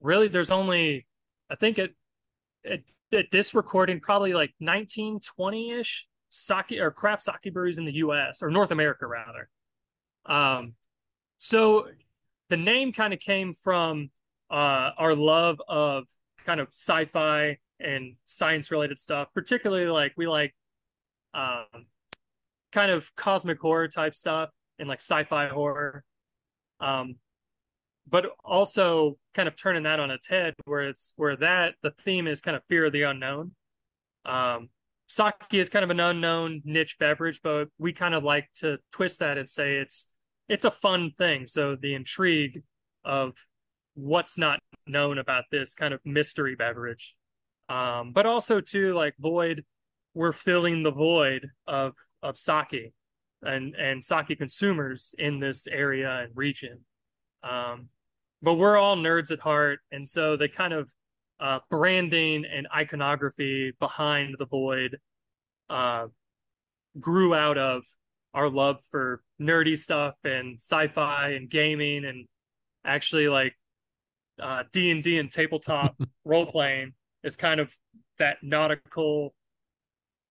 really 0.01 0.29
there's 0.29 0.51
only 0.51 1.07
I 1.51 1.57
think 1.57 1.79
at, 1.79 1.91
at, 2.69 2.81
at 3.13 3.27
this 3.31 3.55
recording 3.55 4.01
probably 4.01 4.33
like 4.33 4.53
1920 4.59 5.73
ish 5.73 6.07
sake 6.31 6.73
or 6.81 6.91
craft 6.91 7.23
sake 7.23 7.53
breweries 7.53 7.79
in 7.79 7.85
the 7.85 7.97
U.S. 7.97 8.43
or 8.43 8.51
North 8.51 8.71
America 8.71 9.07
rather. 9.07 9.49
Um, 10.25 10.75
so 11.39 11.89
the 12.53 12.57
name 12.59 12.93
kind 12.93 13.15
of 13.15 13.19
came 13.19 13.55
from 13.55 14.11
uh, 14.51 14.91
our 14.99 15.15
love 15.15 15.57
of 15.69 16.05
kind 16.45 16.61
of 16.61 16.69
sci-fi 16.69 17.57
and 17.81 18.17
science 18.27 18.71
related 18.71 18.99
stuff, 18.99 19.29
particularly 19.33 19.87
like 19.87 20.13
we 20.19 20.27
like 20.27 20.55
um, 21.33 21.87
kind 22.71 22.91
of 22.91 23.11
cosmic 23.17 23.59
horror 23.59 23.89
type 23.89 24.15
stuff 24.15 24.51
and 24.79 24.87
like 24.87 25.01
sci-fi 25.01 25.49
horror. 25.49 26.05
Um, 26.79 27.15
but 28.07 28.27
also 28.45 29.17
kind 29.33 29.49
of 29.49 29.57
turning 29.57 29.85
that 29.85 29.99
on 29.99 30.11
its 30.11 30.27
head, 30.27 30.53
where 30.67 30.83
it's 30.83 31.15
where 31.17 31.37
that 31.37 31.77
the 31.83 31.93
theme 31.93 32.27
is 32.27 32.43
kind 32.43 32.55
of 32.55 32.63
fear 32.69 32.85
of 32.85 32.93
the 32.93 33.05
unknown. 33.05 33.53
Um, 34.27 34.69
sake 35.09 35.33
is 35.53 35.71
kind 35.71 35.85
of 35.85 35.91
an 35.91 36.01
unknown 36.01 36.61
niche 36.67 36.99
beverage, 36.99 37.41
but 37.43 37.69
we 37.79 37.95
kind 37.95 38.15
of 38.15 38.25
like 38.25 38.51
to 38.57 38.77
twist 38.93 39.21
that 39.21 39.39
and 39.39 39.49
say 39.49 39.77
it's 39.77 40.13
it's 40.49 40.65
a 40.65 40.71
fun 40.71 41.13
thing. 41.17 41.47
So 41.47 41.77
the 41.77 41.95
intrigue 41.95 42.63
of 43.05 43.35
what's 43.95 44.39
not 44.39 44.59
known 44.87 45.19
about 45.19 45.45
this 45.51 45.75
kind 45.75 45.95
of 45.95 46.01
mystery 46.05 46.55
beverage, 46.55 47.15
um, 47.69 48.13
but 48.13 48.27
also 48.27 48.61
too 48.61 48.95
like 48.95 49.15
void, 49.19 49.65
we're 50.15 50.33
filling 50.33 50.83
the 50.83 50.93
void 50.93 51.51
of 51.67 51.95
of 52.23 52.37
sake 52.39 52.93
and 53.43 53.75
and 53.75 54.05
sake 54.05 54.39
consumers 54.39 55.15
in 55.19 55.41
this 55.41 55.67
area 55.67 56.21
and 56.25 56.33
region. 56.35 56.81
Um, 57.43 57.89
but 58.41 58.55
we're 58.55 58.77
all 58.77 58.97
nerds 58.97 59.31
at 59.31 59.41
heart, 59.41 59.81
and 59.91 60.09
so 60.09 60.37
the 60.37 60.49
kind 60.49 60.73
of 60.73 60.89
uh, 61.41 61.59
branding 61.71 62.45
and 62.45 62.69
iconography 62.75 63.73
behind 63.81 64.37
the 64.39 64.47
void 64.47 64.99
uh, 65.71 66.07
grew 67.01 67.35
out 67.35 67.59
of 67.59 67.85
our 68.35 68.49
love 68.49 68.77
for 68.91 69.23
nerdy 69.41 69.77
stuff 69.77 70.15
and 70.25 70.57
sci-fi 70.57 71.31
and 71.31 71.51
gaming 71.51 72.05
and 72.05 72.27
actually 72.85 73.29
like 73.29 73.55
uh, 74.41 74.63
D&D 74.73 75.19
and 75.19 75.31
tabletop 75.31 75.97
role 76.25 76.47
playing 76.47 76.95
is 77.23 77.37
kind 77.37 77.61
of 77.61 77.75
that 78.19 78.39
nautical 78.43 79.35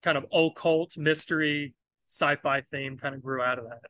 kind 0.02 0.18
of 0.18 0.26
occult 0.32 0.96
mystery 0.96 1.74
sci-fi 2.08 2.62
theme 2.70 2.98
kind 2.98 3.14
of 3.14 3.22
grew 3.22 3.40
out 3.40 3.58
of 3.58 3.64
that. 3.64 3.80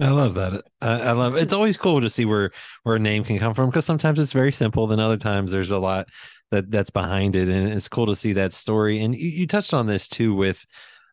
I 0.00 0.10
love 0.10 0.34
that. 0.34 0.64
I, 0.80 1.00
I 1.00 1.12
love 1.12 1.36
it. 1.36 1.42
it's 1.42 1.52
always 1.52 1.76
cool 1.76 2.00
to 2.00 2.10
see 2.10 2.24
where 2.24 2.50
where 2.82 2.96
a 2.96 2.98
name 2.98 3.22
can 3.22 3.38
come 3.38 3.54
from 3.54 3.70
because 3.70 3.84
sometimes 3.84 4.18
it's 4.18 4.32
very 4.32 4.50
simple, 4.50 4.88
then 4.88 4.98
other 4.98 5.16
times 5.16 5.52
there's 5.52 5.70
a 5.70 5.78
lot 5.78 6.08
that 6.50 6.70
that's 6.70 6.90
behind 6.90 7.36
it, 7.36 7.48
and 7.48 7.68
it's 7.68 7.88
cool 7.88 8.06
to 8.06 8.16
see 8.16 8.32
that 8.32 8.52
story. 8.52 9.02
And 9.02 9.14
you, 9.14 9.28
you 9.28 9.46
touched 9.46 9.72
on 9.72 9.86
this 9.86 10.08
too 10.08 10.34
with 10.34 10.64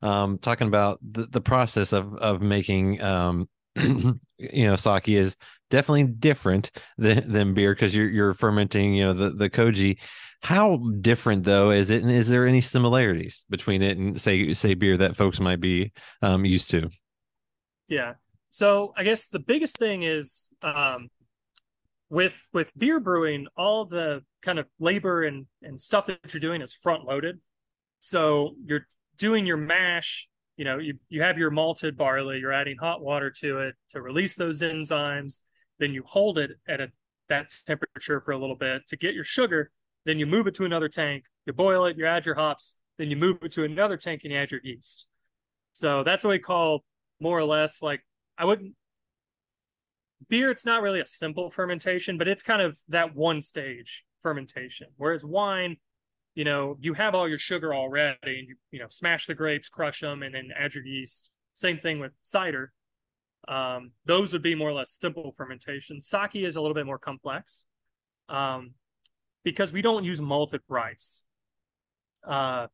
um, 0.01 0.37
talking 0.37 0.67
about 0.67 0.99
the, 1.01 1.25
the 1.25 1.41
process 1.41 1.93
of 1.93 2.15
of 2.15 2.41
making 2.41 3.01
um, 3.01 3.49
you 3.75 4.19
know 4.39 4.75
sake 4.75 5.09
is 5.09 5.35
definitely 5.69 6.03
different 6.03 6.71
than, 6.97 7.31
than 7.31 7.53
beer 7.53 7.73
because 7.73 7.95
you're 7.95 8.09
you're 8.09 8.33
fermenting 8.33 8.93
you 8.93 9.05
know 9.05 9.13
the 9.13 9.29
the 9.31 9.49
koji 9.49 9.97
how 10.41 10.77
different 11.01 11.43
though 11.43 11.69
is 11.69 11.89
it, 11.89 12.01
and 12.01 12.11
is 12.11 12.27
there 12.27 12.47
any 12.47 12.61
similarities 12.61 13.45
between 13.49 13.81
it 13.81 13.97
and 13.97 14.19
say 14.19 14.53
say 14.53 14.73
beer 14.73 14.97
that 14.97 15.15
folks 15.15 15.39
might 15.39 15.59
be 15.59 15.91
um, 16.21 16.45
used 16.45 16.71
to? 16.71 16.89
Yeah. 17.87 18.13
So 18.49 18.93
I 18.97 19.03
guess 19.03 19.29
the 19.29 19.39
biggest 19.39 19.77
thing 19.77 20.03
is 20.03 20.51
um, 20.63 21.09
with 22.09 22.41
with 22.53 22.71
beer 22.75 22.99
brewing, 22.99 23.47
all 23.55 23.85
the 23.85 24.23
kind 24.41 24.57
of 24.57 24.65
labor 24.79 25.23
and 25.23 25.45
and 25.61 25.79
stuff 25.79 26.07
that 26.07 26.33
you're 26.33 26.41
doing 26.41 26.61
is 26.61 26.73
front 26.73 27.05
loaded. 27.05 27.39
So 27.99 28.55
you're 28.65 28.87
doing 29.21 29.45
your 29.45 29.57
mash. 29.57 30.27
You 30.57 30.65
know, 30.65 30.77
you 30.79 30.95
you 31.07 31.21
have 31.21 31.37
your 31.37 31.49
malted 31.49 31.95
barley. 31.95 32.39
You're 32.39 32.51
adding 32.51 32.77
hot 32.77 33.01
water 33.01 33.31
to 33.39 33.59
it 33.59 33.75
to 33.91 34.01
release 34.01 34.35
those 34.35 34.61
enzymes. 34.61 35.39
Then 35.79 35.93
you 35.93 36.03
hold 36.05 36.37
it 36.37 36.51
at 36.67 36.81
a 36.81 36.87
that 37.29 37.51
temperature 37.65 38.19
for 38.19 38.31
a 38.31 38.37
little 38.37 38.57
bit 38.57 38.85
to 38.87 38.97
get 38.97 39.13
your 39.13 39.23
sugar 39.23 39.71
then 40.05 40.19
you 40.19 40.25
move 40.25 40.47
it 40.47 40.55
to 40.55 40.65
another 40.65 40.89
tank, 40.89 41.25
you 41.45 41.53
boil 41.53 41.85
it, 41.85 41.97
you 41.97 42.05
add 42.05 42.25
your 42.25 42.35
hops, 42.35 42.75
then 42.97 43.09
you 43.09 43.15
move 43.15 43.37
it 43.41 43.51
to 43.53 43.63
another 43.63 43.97
tank 43.97 44.21
and 44.23 44.33
you 44.33 44.39
add 44.39 44.51
your 44.51 44.61
yeast. 44.63 45.07
So 45.73 46.03
that's 46.03 46.23
what 46.23 46.31
we 46.31 46.39
call 46.39 46.83
more 47.19 47.37
or 47.37 47.45
less 47.45 47.81
like 47.81 48.01
I 48.37 48.45
wouldn't 48.45 48.73
beer, 50.27 50.49
it's 50.51 50.65
not 50.65 50.81
really 50.81 50.99
a 50.99 51.05
simple 51.05 51.49
fermentation, 51.49 52.17
but 52.17 52.27
it's 52.27 52.43
kind 52.43 52.61
of 52.61 52.77
that 52.89 53.15
one 53.15 53.41
stage 53.41 54.03
fermentation. 54.21 54.87
Whereas 54.97 55.23
wine, 55.23 55.77
you 56.35 56.43
know, 56.43 56.77
you 56.79 56.93
have 56.93 57.13
all 57.13 57.27
your 57.27 57.37
sugar 57.37 57.73
already 57.73 58.17
and 58.23 58.47
you, 58.47 58.55
you 58.71 58.79
know, 58.79 58.87
smash 58.89 59.25
the 59.25 59.35
grapes, 59.35 59.69
crush 59.69 59.99
them, 59.99 60.23
and 60.23 60.33
then 60.35 60.49
add 60.57 60.73
your 60.73 60.85
yeast. 60.85 61.31
Same 61.53 61.77
thing 61.77 61.99
with 61.99 62.11
cider. 62.21 62.71
Um, 63.47 63.91
those 64.05 64.33
would 64.33 64.43
be 64.43 64.55
more 64.55 64.69
or 64.69 64.73
less 64.73 64.97
simple 64.99 65.33
fermentation. 65.35 65.99
Sake 65.99 66.35
is 66.35 66.55
a 66.55 66.61
little 66.61 66.75
bit 66.75 66.85
more 66.85 66.99
complex 66.99 67.65
um, 68.29 68.71
because 69.43 69.73
we 69.73 69.81
don't 69.81 70.03
use 70.03 70.21
malted 70.21 70.61
rice. 70.69 71.25
Uh, 72.27 72.67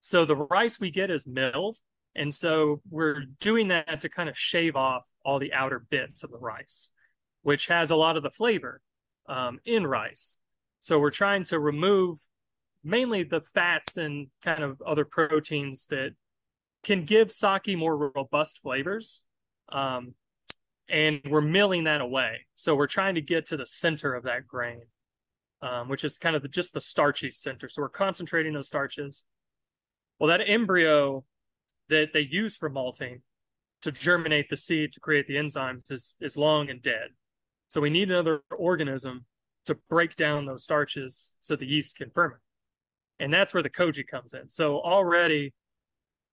so 0.00 0.24
the 0.24 0.36
rice 0.36 0.80
we 0.80 0.90
get 0.90 1.10
is 1.10 1.26
milled. 1.26 1.78
And 2.14 2.32
so 2.32 2.80
we're 2.90 3.24
doing 3.40 3.68
that 3.68 4.00
to 4.00 4.08
kind 4.08 4.28
of 4.28 4.38
shave 4.38 4.76
off 4.76 5.02
all 5.24 5.38
the 5.38 5.52
outer 5.52 5.84
bits 5.90 6.22
of 6.22 6.30
the 6.30 6.38
rice, 6.38 6.90
which 7.42 7.66
has 7.66 7.90
a 7.90 7.96
lot 7.96 8.16
of 8.16 8.22
the 8.22 8.30
flavor 8.30 8.80
um, 9.28 9.58
in 9.64 9.86
rice. 9.86 10.36
So 10.80 10.98
we're 10.98 11.10
trying 11.10 11.44
to 11.44 11.58
remove 11.58 12.20
mainly 12.84 13.22
the 13.22 13.40
fats 13.40 13.96
and 13.96 14.28
kind 14.42 14.62
of 14.62 14.80
other 14.86 15.04
proteins 15.04 15.86
that 15.86 16.10
can 16.84 17.04
give 17.04 17.32
sake 17.32 17.76
more 17.76 18.12
robust 18.14 18.60
flavors. 18.62 19.24
Um, 19.72 20.14
and 20.88 21.20
we're 21.28 21.40
milling 21.40 21.84
that 21.84 22.02
away. 22.02 22.46
So 22.54 22.74
we're 22.74 22.86
trying 22.86 23.14
to 23.14 23.22
get 23.22 23.46
to 23.46 23.56
the 23.56 23.66
center 23.66 24.14
of 24.14 24.24
that 24.24 24.46
grain, 24.46 24.82
um, 25.62 25.88
which 25.88 26.04
is 26.04 26.18
kind 26.18 26.36
of 26.36 26.42
the, 26.42 26.48
just 26.48 26.74
the 26.74 26.80
starchy 26.80 27.30
center. 27.30 27.68
So 27.68 27.80
we're 27.82 27.88
concentrating 27.88 28.52
those 28.52 28.68
starches. 28.68 29.24
Well, 30.18 30.28
that 30.28 30.46
embryo 30.46 31.24
that 31.88 32.12
they 32.12 32.20
use 32.20 32.56
for 32.56 32.68
malting 32.68 33.22
to 33.82 33.90
germinate 33.90 34.50
the 34.50 34.56
seed 34.56 34.92
to 34.92 35.00
create 35.00 35.26
the 35.26 35.36
enzymes 35.36 35.90
is, 35.90 36.14
is 36.20 36.36
long 36.36 36.68
and 36.68 36.82
dead. 36.82 37.08
So 37.66 37.80
we 37.80 37.90
need 37.90 38.10
another 38.10 38.42
organism 38.56 39.24
to 39.66 39.76
break 39.88 40.16
down 40.16 40.46
those 40.46 40.64
starches 40.64 41.32
so 41.40 41.56
the 41.56 41.66
yeast 41.66 41.96
can 41.96 42.10
ferment. 42.10 42.40
And 43.18 43.32
that's 43.32 43.54
where 43.54 43.62
the 43.62 43.70
koji 43.70 44.06
comes 44.06 44.34
in. 44.34 44.48
So 44.48 44.80
already 44.80 45.54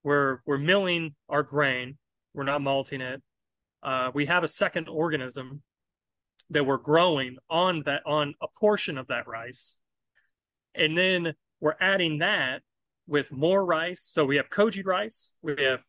we're 0.03 0.39
we're 0.45 0.57
milling 0.57 1.15
our 1.29 1.43
grain, 1.43 1.97
we're 2.33 2.43
not 2.43 2.61
malting 2.61 3.01
it. 3.01 3.21
Uh, 3.83 4.11
we 4.13 4.25
have 4.27 4.43
a 4.43 4.47
second 4.47 4.87
organism 4.87 5.61
that 6.49 6.65
we're 6.65 6.77
growing 6.77 7.37
on 7.49 7.83
that 7.85 8.01
on 8.05 8.33
a 8.41 8.47
portion 8.59 8.97
of 8.97 9.07
that 9.07 9.27
rice. 9.27 9.77
And 10.75 10.97
then 10.97 11.33
we're 11.59 11.75
adding 11.79 12.19
that 12.19 12.61
with 13.07 13.31
more 13.31 13.63
rice. 13.65 14.03
So 14.03 14.25
we 14.25 14.37
have 14.37 14.49
koji 14.49 14.85
rice, 14.85 15.35
we 15.41 15.55
have 15.63 15.81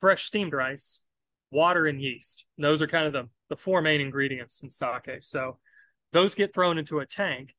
fresh 0.00 0.24
steamed 0.24 0.52
rice, 0.52 1.02
water, 1.50 1.86
and 1.86 2.00
yeast. 2.00 2.46
And 2.56 2.64
those 2.64 2.82
are 2.82 2.86
kind 2.86 3.06
of 3.06 3.12
the, 3.12 3.28
the 3.48 3.56
four 3.56 3.80
main 3.80 4.00
ingredients 4.00 4.62
in 4.62 4.70
sake. 4.70 5.20
So 5.20 5.58
those 6.12 6.34
get 6.34 6.54
thrown 6.54 6.78
into 6.78 7.00
a 7.00 7.06
tank 7.06 7.54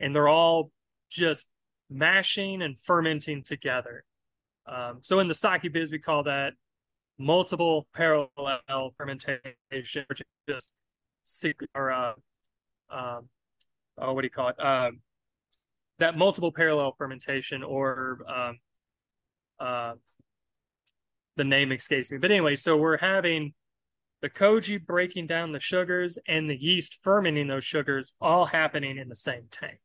and 0.00 0.14
they're 0.14 0.28
all 0.28 0.70
just 1.10 1.46
mashing 1.90 2.62
and 2.62 2.78
fermenting 2.78 3.42
together. 3.42 4.04
Um, 4.66 4.98
so 5.02 5.20
in 5.20 5.28
the 5.28 5.34
sake 5.34 5.72
biz, 5.72 5.90
we 5.90 5.98
call 5.98 6.24
that 6.24 6.52
multiple 7.18 7.86
parallel 7.94 8.94
fermentation, 8.96 9.40
which 10.08 10.20
is 10.20 10.26
just 10.48 10.74
or 11.74 11.90
uh, 11.90 12.12
um, 12.90 13.28
oh, 13.98 14.12
what 14.12 14.22
do 14.22 14.26
you 14.26 14.30
call 14.30 14.48
it? 14.48 14.64
Um, 14.64 15.00
that 15.98 16.16
multiple 16.16 16.52
parallel 16.52 16.94
fermentation 16.96 17.62
or 17.62 18.20
um, 18.28 18.58
uh, 19.58 19.94
the 21.36 21.44
name 21.44 21.72
escapes 21.72 22.10
me. 22.10 22.18
But 22.18 22.30
anyway, 22.30 22.56
so 22.56 22.76
we're 22.76 22.98
having 22.98 23.54
the 24.22 24.30
koji 24.30 24.84
breaking 24.84 25.26
down 25.26 25.52
the 25.52 25.60
sugars 25.60 26.18
and 26.26 26.48
the 26.48 26.56
yeast 26.56 26.98
fermenting 27.02 27.48
those 27.48 27.64
sugars 27.64 28.12
all 28.20 28.46
happening 28.46 28.98
in 28.98 29.08
the 29.08 29.16
same 29.16 29.44
tank. 29.50 29.78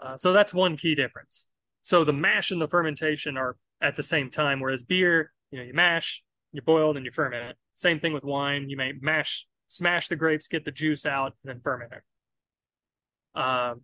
Uh, 0.00 0.16
so 0.16 0.32
that's 0.32 0.52
one 0.52 0.76
key 0.76 0.94
difference. 0.94 1.48
So 1.82 2.04
the 2.04 2.12
mash 2.12 2.50
and 2.50 2.60
the 2.60 2.68
fermentation 2.68 3.36
are 3.36 3.56
at 3.80 3.96
the 3.96 4.02
same 4.02 4.30
time, 4.30 4.60
whereas 4.60 4.82
beer, 4.82 5.32
you 5.50 5.58
know, 5.58 5.64
you 5.64 5.74
mash, 5.74 6.22
you 6.52 6.62
boil, 6.62 6.96
and 6.96 7.04
you 7.04 7.10
ferment. 7.10 7.50
It. 7.50 7.56
Same 7.74 7.98
thing 7.98 8.12
with 8.12 8.24
wine. 8.24 8.68
You 8.68 8.76
may 8.76 8.92
mash, 9.00 9.46
smash 9.68 10.08
the 10.08 10.16
grapes, 10.16 10.48
get 10.48 10.64
the 10.64 10.70
juice 10.70 11.06
out, 11.06 11.34
and 11.42 11.54
then 11.54 11.60
ferment 11.62 11.92
it. 11.92 13.40
Um, 13.40 13.82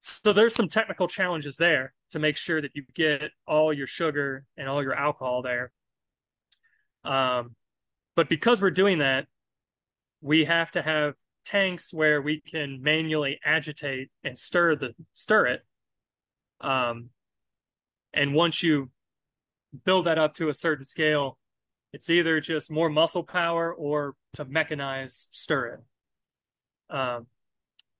so 0.00 0.32
there's 0.32 0.54
some 0.54 0.68
technical 0.68 1.08
challenges 1.08 1.56
there 1.56 1.92
to 2.10 2.18
make 2.18 2.36
sure 2.36 2.60
that 2.60 2.70
you 2.74 2.84
get 2.94 3.30
all 3.46 3.72
your 3.72 3.86
sugar 3.86 4.44
and 4.56 4.68
all 4.68 4.82
your 4.82 4.94
alcohol 4.94 5.42
there. 5.42 5.72
Um, 7.04 7.54
but 8.16 8.28
because 8.28 8.60
we're 8.60 8.70
doing 8.70 8.98
that, 8.98 9.26
we 10.20 10.44
have 10.44 10.70
to 10.72 10.82
have 10.82 11.14
tanks 11.44 11.92
where 11.92 12.20
we 12.20 12.40
can 12.40 12.82
manually 12.82 13.40
agitate 13.44 14.10
and 14.24 14.38
stir 14.38 14.76
the 14.76 14.94
stir 15.12 15.46
it. 15.46 15.64
Um, 16.60 17.10
and 18.12 18.34
once 18.34 18.62
you 18.62 18.90
build 19.84 20.06
that 20.06 20.18
up 20.18 20.34
to 20.34 20.48
a 20.48 20.54
certain 20.54 20.84
scale, 20.84 21.38
it's 21.92 22.10
either 22.10 22.40
just 22.40 22.70
more 22.70 22.88
muscle 22.88 23.22
power 23.22 23.72
or 23.72 24.14
to 24.34 24.44
mechanize 24.44 25.26
stir 25.32 25.66
it. 25.66 26.94
Um, 26.94 27.26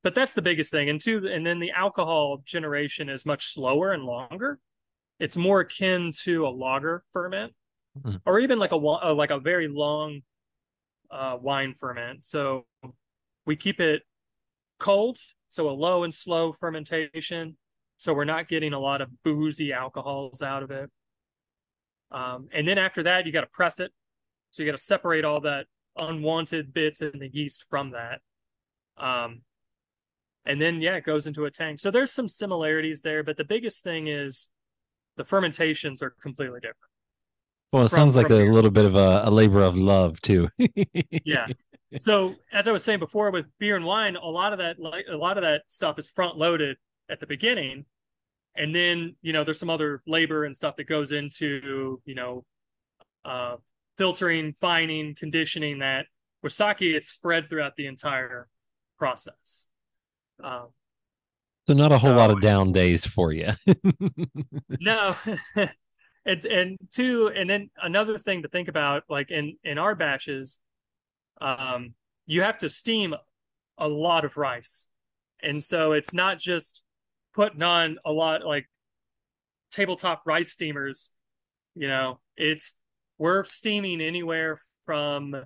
but 0.02 0.14
that's 0.14 0.34
the 0.34 0.42
biggest 0.42 0.70
thing. 0.70 0.88
And 0.88 1.00
two, 1.00 1.26
and 1.26 1.46
then 1.46 1.60
the 1.60 1.70
alcohol 1.72 2.42
generation 2.44 3.08
is 3.08 3.26
much 3.26 3.46
slower 3.46 3.92
and 3.92 4.04
longer. 4.04 4.58
It's 5.18 5.36
more 5.36 5.60
akin 5.60 6.12
to 6.22 6.46
a 6.46 6.48
lager 6.48 7.04
ferment, 7.12 7.52
mm-hmm. 7.98 8.16
or 8.24 8.38
even 8.38 8.58
like 8.58 8.72
a 8.72 8.76
uh, 8.76 9.14
like 9.14 9.30
a 9.30 9.38
very 9.38 9.68
long 9.68 10.22
uh, 11.10 11.36
wine 11.40 11.74
ferment. 11.78 12.24
So 12.24 12.64
we 13.50 13.56
keep 13.56 13.80
it 13.80 14.02
cold, 14.78 15.18
so 15.48 15.68
a 15.68 15.72
low 15.72 16.04
and 16.04 16.14
slow 16.14 16.52
fermentation. 16.52 17.56
So 17.96 18.14
we're 18.14 18.24
not 18.24 18.46
getting 18.46 18.72
a 18.72 18.78
lot 18.78 19.00
of 19.00 19.08
boozy 19.24 19.72
alcohols 19.72 20.40
out 20.40 20.62
of 20.62 20.70
it. 20.70 20.88
Um, 22.12 22.46
and 22.54 22.68
then 22.68 22.78
after 22.78 23.02
that, 23.02 23.26
you 23.26 23.32
got 23.32 23.40
to 23.40 23.48
press 23.48 23.80
it. 23.80 23.90
So 24.52 24.62
you 24.62 24.70
got 24.70 24.78
to 24.78 24.84
separate 24.84 25.24
all 25.24 25.40
that 25.40 25.66
unwanted 25.98 26.72
bits 26.72 27.02
in 27.02 27.18
the 27.18 27.28
yeast 27.28 27.66
from 27.68 27.90
that. 27.90 28.20
Um, 28.96 29.40
and 30.46 30.60
then 30.60 30.80
yeah 30.80 30.94
it 30.94 31.04
goes 31.04 31.26
into 31.26 31.44
a 31.44 31.50
tank 31.50 31.80
so 31.80 31.90
there's 31.90 32.10
some 32.10 32.28
similarities 32.28 33.02
there 33.02 33.22
but 33.22 33.36
the 33.36 33.44
biggest 33.44 33.82
thing 33.82 34.08
is 34.08 34.50
the 35.16 35.24
fermentations 35.24 36.02
are 36.02 36.14
completely 36.22 36.60
different 36.60 36.89
well 37.72 37.84
it 37.84 37.88
from, 37.88 37.96
sounds 37.96 38.16
like 38.16 38.30
a 38.30 38.34
little 38.34 38.70
bit 38.70 38.84
of 38.84 38.94
a, 38.94 39.22
a, 39.24 39.30
labor 39.30 39.62
of 39.62 39.76
love 39.76 40.20
too. 40.20 40.48
Yeah. 41.24 41.46
So 41.98 42.36
as 42.52 42.68
i 42.68 42.70
was 42.70 42.84
saying 42.84 43.00
before 43.00 43.32
with 43.32 43.46
beer 43.58 43.74
and 43.74 43.84
wine 43.84 44.14
a 44.14 44.24
lot 44.24 44.52
of 44.52 44.60
that 44.60 44.76
a 44.78 45.16
lot 45.16 45.36
of 45.36 45.42
that 45.42 45.62
stuff 45.66 45.98
is 45.98 46.08
front 46.08 46.38
loaded 46.38 46.76
at 47.10 47.18
the 47.18 47.26
beginning. 47.26 47.84
And 48.54 48.72
then 48.72 49.16
you 49.22 49.32
know 49.32 49.42
there's 49.42 49.58
some 49.58 49.70
other 49.70 50.00
labor 50.06 50.44
and 50.44 50.56
stuff 50.56 50.76
that 50.76 50.84
goes 50.84 51.10
into 51.10 52.00
you 52.04 52.14
know 52.14 52.44
uh 53.24 53.56
filtering 53.98 54.54
fining 54.60 55.16
conditioning 55.16 55.80
that 55.80 56.06
with 56.44 56.52
sake 56.52 56.82
it's 56.82 57.08
spread 57.08 57.50
throughout 57.50 57.74
the 57.74 57.86
entire 57.86 58.46
process. 58.96 59.66
Um, 60.42 60.68
so 61.66 61.74
not 61.74 61.92
a 61.92 61.98
whole 61.98 62.10
so, 62.10 62.16
lot 62.16 62.30
of 62.30 62.40
down 62.40 62.72
days 62.72 63.06
for 63.06 63.32
you. 63.32 63.52
no. 64.80 65.14
it's 66.24 66.44
and 66.44 66.76
two, 66.90 67.30
and 67.34 67.48
then 67.48 67.70
another 67.82 68.18
thing 68.18 68.42
to 68.42 68.48
think 68.48 68.68
about, 68.68 69.04
like 69.08 69.30
in 69.30 69.56
in 69.64 69.78
our 69.78 69.94
batches, 69.94 70.58
um, 71.40 71.94
you 72.26 72.42
have 72.42 72.58
to 72.58 72.68
steam 72.68 73.14
a 73.78 73.88
lot 73.88 74.24
of 74.24 74.36
rice, 74.36 74.90
and 75.42 75.62
so 75.62 75.92
it's 75.92 76.12
not 76.12 76.38
just 76.38 76.82
putting 77.34 77.62
on 77.62 77.98
a 78.04 78.12
lot 78.12 78.44
like 78.44 78.68
tabletop 79.70 80.22
rice 80.26 80.52
steamers. 80.52 81.10
You 81.74 81.88
know, 81.88 82.20
it's 82.36 82.74
we're 83.18 83.44
steaming 83.44 84.00
anywhere 84.00 84.58
from 84.84 85.36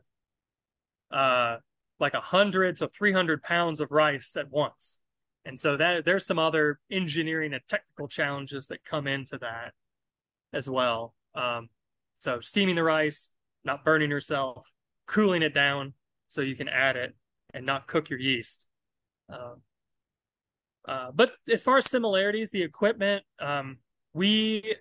uh 1.10 1.56
like 2.00 2.14
a 2.14 2.20
hundred 2.20 2.76
to 2.78 2.88
300 2.88 3.42
pounds 3.42 3.80
of 3.80 3.92
rice 3.92 4.36
at 4.36 4.50
once. 4.50 4.98
And 5.44 5.60
so 5.60 5.76
that 5.76 6.04
there's 6.04 6.26
some 6.26 6.38
other 6.38 6.80
engineering 6.90 7.52
and 7.52 7.62
technical 7.68 8.08
challenges 8.08 8.66
that 8.68 8.84
come 8.84 9.06
into 9.06 9.38
that 9.38 9.74
as 10.54 10.68
well. 10.68 11.14
Um, 11.34 11.68
so 12.18 12.40
steaming 12.40 12.76
the 12.76 12.82
rice, 12.82 13.32
not 13.64 13.84
burning 13.84 14.10
yourself, 14.10 14.66
cooling 15.06 15.42
it 15.42 15.54
down 15.54 15.94
so 16.26 16.40
you 16.40 16.56
can 16.56 16.68
add 16.68 16.96
it 16.96 17.14
and 17.52 17.66
not 17.66 17.86
cook 17.86 18.08
your 18.08 18.18
yeast. 18.18 18.68
Um, 19.28 19.62
uh, 20.86 21.10
but 21.14 21.32
as 21.50 21.62
far 21.62 21.78
as 21.78 21.90
similarities, 21.90 22.50
the 22.50 22.62
equipment, 22.62 23.24
um, 23.40 23.78
we 24.12 24.76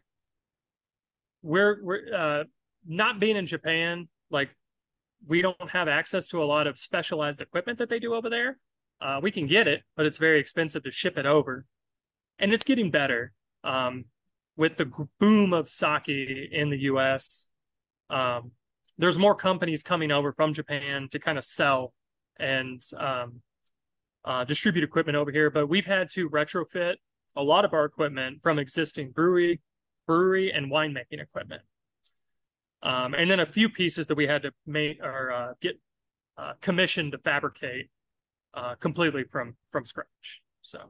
we're 1.41 1.83
we're 1.83 2.13
uh, 2.15 2.43
not 2.85 3.19
being 3.19 3.35
in 3.35 3.45
Japan. 3.45 4.07
Like 4.29 4.49
we 5.25 5.41
don't 5.41 5.71
have 5.71 5.87
access 5.87 6.27
to 6.29 6.43
a 6.43 6.45
lot 6.45 6.67
of 6.67 6.77
specialized 6.77 7.41
equipment 7.41 7.77
that 7.79 7.89
they 7.89 7.99
do 7.99 8.13
over 8.13 8.29
there. 8.29 8.57
Uh, 9.01 9.19
we 9.21 9.31
can 9.31 9.47
get 9.47 9.67
it, 9.67 9.83
but 9.95 10.05
it's 10.05 10.17
very 10.17 10.39
expensive 10.39 10.83
to 10.83 10.91
ship 10.91 11.17
it 11.17 11.25
over. 11.25 11.65
And 12.39 12.53
it's 12.53 12.63
getting 12.63 12.91
better 12.91 13.33
um, 13.63 14.05
with 14.55 14.77
the 14.77 14.91
boom 15.19 15.53
of 15.53 15.67
sake 15.69 16.07
in 16.07 16.69
the 16.69 16.77
US. 16.83 17.47
Um, 18.09 18.51
there's 18.97 19.17
more 19.17 19.35
companies 19.35 19.81
coming 19.81 20.11
over 20.11 20.31
from 20.33 20.53
Japan 20.53 21.07
to 21.11 21.19
kind 21.19 21.37
of 21.37 21.43
sell 21.43 21.93
and 22.39 22.81
um, 22.97 23.41
uh, 24.25 24.43
distribute 24.43 24.83
equipment 24.83 25.15
over 25.15 25.31
here, 25.31 25.49
but 25.49 25.67
we've 25.67 25.85
had 25.85 26.09
to 26.11 26.29
retrofit 26.29 26.95
a 27.35 27.43
lot 27.43 27.65
of 27.65 27.73
our 27.73 27.85
equipment 27.85 28.41
from 28.43 28.59
existing 28.59 29.11
brewery, 29.11 29.61
brewery 30.05 30.51
and 30.51 30.71
winemaking 30.71 31.21
equipment. 31.21 31.63
Um, 32.83 33.13
and 33.13 33.31
then 33.31 33.39
a 33.39 33.45
few 33.45 33.69
pieces 33.69 34.07
that 34.07 34.15
we 34.15 34.27
had 34.27 34.43
to 34.43 34.51
make 34.67 35.01
or 35.01 35.31
uh, 35.31 35.53
get 35.61 35.79
uh, 36.37 36.53
commissioned 36.61 37.13
to 37.13 37.17
fabricate 37.17 37.89
uh, 38.53 38.75
completely 38.75 39.23
from 39.23 39.55
from 39.71 39.85
scratch. 39.85 40.41
So, 40.61 40.89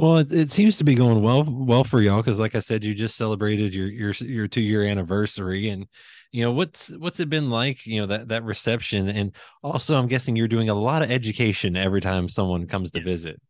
well, 0.00 0.16
it, 0.16 0.32
it 0.32 0.50
seems 0.50 0.78
to 0.78 0.84
be 0.84 0.94
going 0.94 1.20
well 1.20 1.44
well 1.44 1.84
for 1.84 2.00
y'all 2.00 2.22
because, 2.22 2.40
like 2.40 2.54
I 2.54 2.60
said, 2.60 2.82
you 2.82 2.94
just 2.94 3.18
celebrated 3.18 3.74
your 3.74 3.86
your 3.86 4.12
your 4.12 4.48
two 4.48 4.62
year 4.62 4.82
anniversary, 4.82 5.68
and 5.68 5.86
you 6.32 6.42
know 6.42 6.52
what's 6.52 6.88
what's 6.96 7.20
it 7.20 7.28
been 7.28 7.50
like? 7.50 7.84
You 7.84 8.00
know 8.00 8.06
that 8.06 8.28
that 8.28 8.42
reception, 8.42 9.10
and 9.10 9.36
also 9.62 9.98
I'm 9.98 10.06
guessing 10.06 10.36
you're 10.36 10.48
doing 10.48 10.70
a 10.70 10.74
lot 10.74 11.02
of 11.02 11.10
education 11.10 11.76
every 11.76 12.00
time 12.00 12.30
someone 12.30 12.66
comes 12.66 12.90
to 12.92 13.00
yes. 13.00 13.04
visit. 13.04 13.42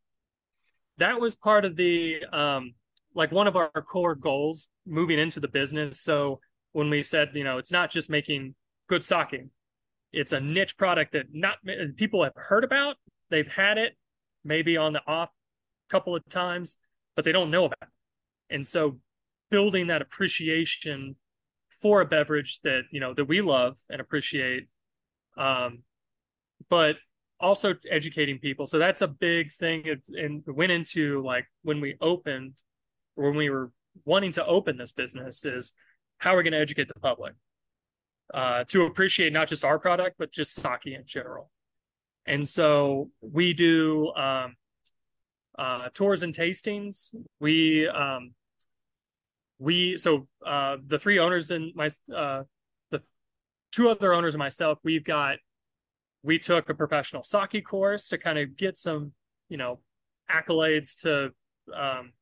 That 0.99 1.21
was 1.21 1.37
part 1.37 1.65
of 1.65 1.77
the 1.77 2.25
um, 2.33 2.75
like 3.15 3.31
one 3.31 3.47
of 3.47 3.55
our 3.55 3.71
core 3.71 4.17
goals 4.17 4.69
moving 4.85 5.21
into 5.21 5.39
the 5.39 5.49
business. 5.49 6.01
So 6.01 6.41
when 6.73 6.91
we 6.91 7.05
said, 7.05 7.31
you 7.35 7.45
know, 7.45 7.59
it's 7.59 7.71
not 7.71 7.91
just 7.91 8.11
making 8.11 8.57
good 8.89 9.05
sake, 9.05 9.47
it's 10.13 10.33
a 10.33 10.41
niche 10.41 10.77
product 10.77 11.13
that 11.13 11.27
not 11.33 11.59
people 11.97 12.25
have 12.25 12.33
heard 12.35 12.65
about. 12.65 12.97
They've 13.31 13.47
had 13.47 13.79
it 13.79 13.97
maybe 14.45 14.77
on 14.77 14.95
the 14.95 15.03
off 15.07 15.29
couple 15.91 16.15
of 16.15 16.27
times, 16.29 16.77
but 17.17 17.25
they 17.25 17.33
don't 17.33 17.51
know 17.51 17.65
about 17.65 17.83
it. 17.83 18.55
And 18.55 18.67
so 18.67 18.99
building 19.51 19.89
that 19.89 20.03
appreciation 20.03 21.17
for 21.83 22.01
a 22.01 22.07
beverage 22.07 22.61
that, 22.61 22.83
you 22.91 23.01
know, 23.01 23.15
that 23.15 23.25
we 23.25 23.41
love 23.41 23.77
and 23.89 24.01
appreciate. 24.01 24.69
Um, 25.37 25.83
but 26.69 26.97
also 27.41 27.75
educating 27.91 28.39
people. 28.39 28.67
So 28.67 28.79
that's 28.79 29.01
a 29.01 29.09
big 29.09 29.51
thing. 29.51 29.85
and 30.15 30.43
went 30.47 30.73
into 30.73 31.23
like 31.25 31.47
when 31.63 31.81
we 31.81 31.97
opened 32.01 32.55
or 33.17 33.31
when 33.31 33.37
we 33.37 33.51
were 33.51 33.73
wanting 34.05 34.33
to 34.33 34.47
open 34.47 34.77
this 34.77 34.93
business 34.93 35.45
is 35.45 35.73
how 36.19 36.35
we're 36.35 36.43
going 36.43 36.53
to 36.53 36.59
educate 36.59 36.89
the 36.89 37.01
public 37.01 37.35
uh, 38.35 38.65
to 38.69 38.85
appreciate 38.85 39.33
not 39.33 39.49
just 39.49 39.65
our 39.65 39.79
product, 39.79 40.17
but 40.19 40.31
just 40.33 40.55
sake 40.55 40.87
in 40.87 41.03
general. 41.07 41.51
And 42.27 42.47
so 42.47 43.11
we 43.21 43.55
do 43.55 44.13
um, 44.13 44.57
uh, 45.61 45.91
tours 45.93 46.23
and 46.23 46.35
tastings. 46.35 47.15
We 47.39 47.87
um, 47.87 48.33
we 49.59 49.99
so 49.99 50.27
uh, 50.45 50.79
the 50.85 50.99
three 50.99 51.19
owners 51.19 51.51
and 51.51 51.73
my 51.75 51.91
uh, 52.15 52.45
the 52.91 53.03
two 53.71 53.91
other 53.91 54.15
owners 54.15 54.35
and 54.35 54.39
myself, 54.39 54.79
we've 54.83 55.05
got 55.05 55.37
we 56.23 56.39
took 56.39 56.71
a 56.71 56.75
professional 56.75 57.23
sake 57.23 57.65
course 57.65 58.09
to 58.09 58.19
kind 58.19 58.39
of 58.39 58.57
get 58.57 58.79
some 58.79 59.13
you 59.51 59.59
know 59.59 59.81
accolades 60.31 60.99
to 61.03 61.31
um, 61.77 62.13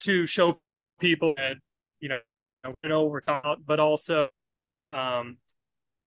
to 0.00 0.26
show 0.26 0.60
people 1.00 1.32
that 1.38 1.56
you 2.00 2.10
know 2.10 2.18
we 2.82 2.90
know 2.90 3.06
we're 3.06 3.22
taught, 3.22 3.64
but 3.64 3.80
also 3.80 4.28
um, 4.92 5.38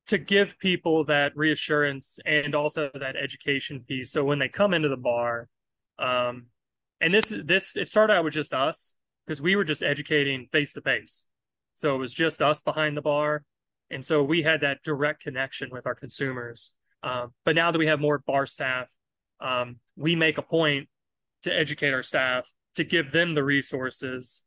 to 0.06 0.20
give 0.20 0.60
people 0.60 1.06
that 1.06 1.36
reassurance 1.36 2.20
and 2.24 2.54
also 2.54 2.92
that 2.94 3.16
education 3.16 3.84
piece. 3.88 4.12
So 4.12 4.24
when 4.24 4.38
they 4.38 4.48
come 4.48 4.76
into 4.76 4.90
the 4.90 4.96
bar, 4.96 5.48
um, 6.00 6.48
and 7.02 7.14
this 7.14 7.34
this 7.44 7.76
it 7.76 7.88
started 7.88 8.14
out 8.14 8.24
with 8.24 8.34
just 8.34 8.54
us 8.54 8.96
because 9.26 9.42
we 9.42 9.56
were 9.56 9.64
just 9.64 9.84
educating 9.84 10.48
face 10.52 10.74
to 10.74 10.82
face. 10.82 11.28
So 11.76 11.96
it 11.96 11.98
was 11.98 12.14
just 12.14 12.42
us 12.42 12.62
behind 12.62 12.96
the 12.96 13.02
bar, 13.02 13.44
and 13.90 14.06
so 14.06 14.24
we 14.24 14.44
had 14.44 14.62
that 14.62 14.84
direct 14.84 15.22
connection 15.22 15.70
with 15.72 15.86
our 15.86 15.96
consumers. 15.96 16.74
Um, 17.04 17.34
but 17.44 17.56
now 17.56 17.72
that 17.72 17.78
we 17.78 17.88
have 17.88 18.00
more 18.00 18.20
bar 18.26 18.46
staff, 18.46 18.88
um, 19.40 19.78
we 19.96 20.16
make 20.16 20.38
a 20.38 20.42
point 20.42 20.90
to 21.44 21.56
educate 21.56 21.94
our 21.94 22.02
staff 22.02 22.50
to 22.76 22.84
give 22.84 23.12
them 23.12 23.34
the 23.34 23.44
resources 23.44 24.44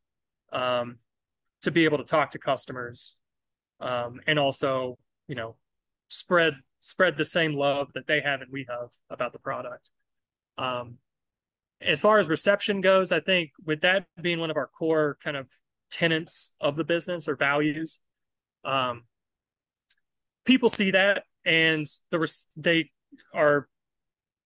um, 0.52 0.98
to 1.62 1.70
be 1.70 1.84
able 1.84 1.98
to 1.98 2.04
talk 2.04 2.30
to 2.32 2.38
customers 2.38 3.16
um, 3.80 4.20
and 4.26 4.38
also 4.38 4.98
you 5.26 5.34
know 5.34 5.56
spread 6.08 6.54
spread 6.80 7.16
the 7.16 7.24
same 7.24 7.54
love 7.54 7.88
that 7.94 8.06
they 8.06 8.20
have 8.20 8.40
and 8.40 8.50
we 8.52 8.66
have 8.68 8.88
about 9.10 9.32
the 9.32 9.38
product 9.38 9.90
um, 10.56 10.96
as 11.80 12.00
far 12.00 12.18
as 12.18 12.28
reception 12.28 12.80
goes 12.80 13.12
i 13.12 13.20
think 13.20 13.50
with 13.64 13.80
that 13.80 14.06
being 14.20 14.38
one 14.38 14.50
of 14.50 14.56
our 14.56 14.66
core 14.66 15.16
kind 15.22 15.36
of 15.36 15.46
tenets 15.90 16.54
of 16.60 16.76
the 16.76 16.84
business 16.84 17.28
or 17.28 17.36
values 17.36 17.98
um, 18.64 19.04
people 20.44 20.68
see 20.68 20.90
that 20.90 21.22
and 21.48 21.86
the 22.10 22.18
res- 22.18 22.46
they 22.56 22.90
are 23.34 23.68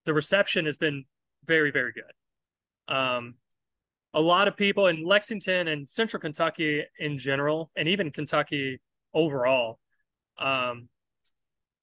the 0.07 0.15
reception 0.15 0.65
has 0.67 0.79
been 0.79 1.05
very 1.45 1.71
very 1.71 1.93
good. 1.93 2.95
Um, 2.95 3.35
a 4.15 4.21
lot 4.21 4.47
of 4.47 4.57
people 4.57 4.87
in 4.87 5.05
Lexington 5.05 5.69
and 5.69 5.89
Central 5.89 6.21
Kentucky 6.21 6.85
in 6.99 7.19
general, 7.19 7.71
and 7.77 7.89
even 7.89 8.11
Kentucky 8.11 8.81
overall, 9.15 9.81
um, 10.39 10.89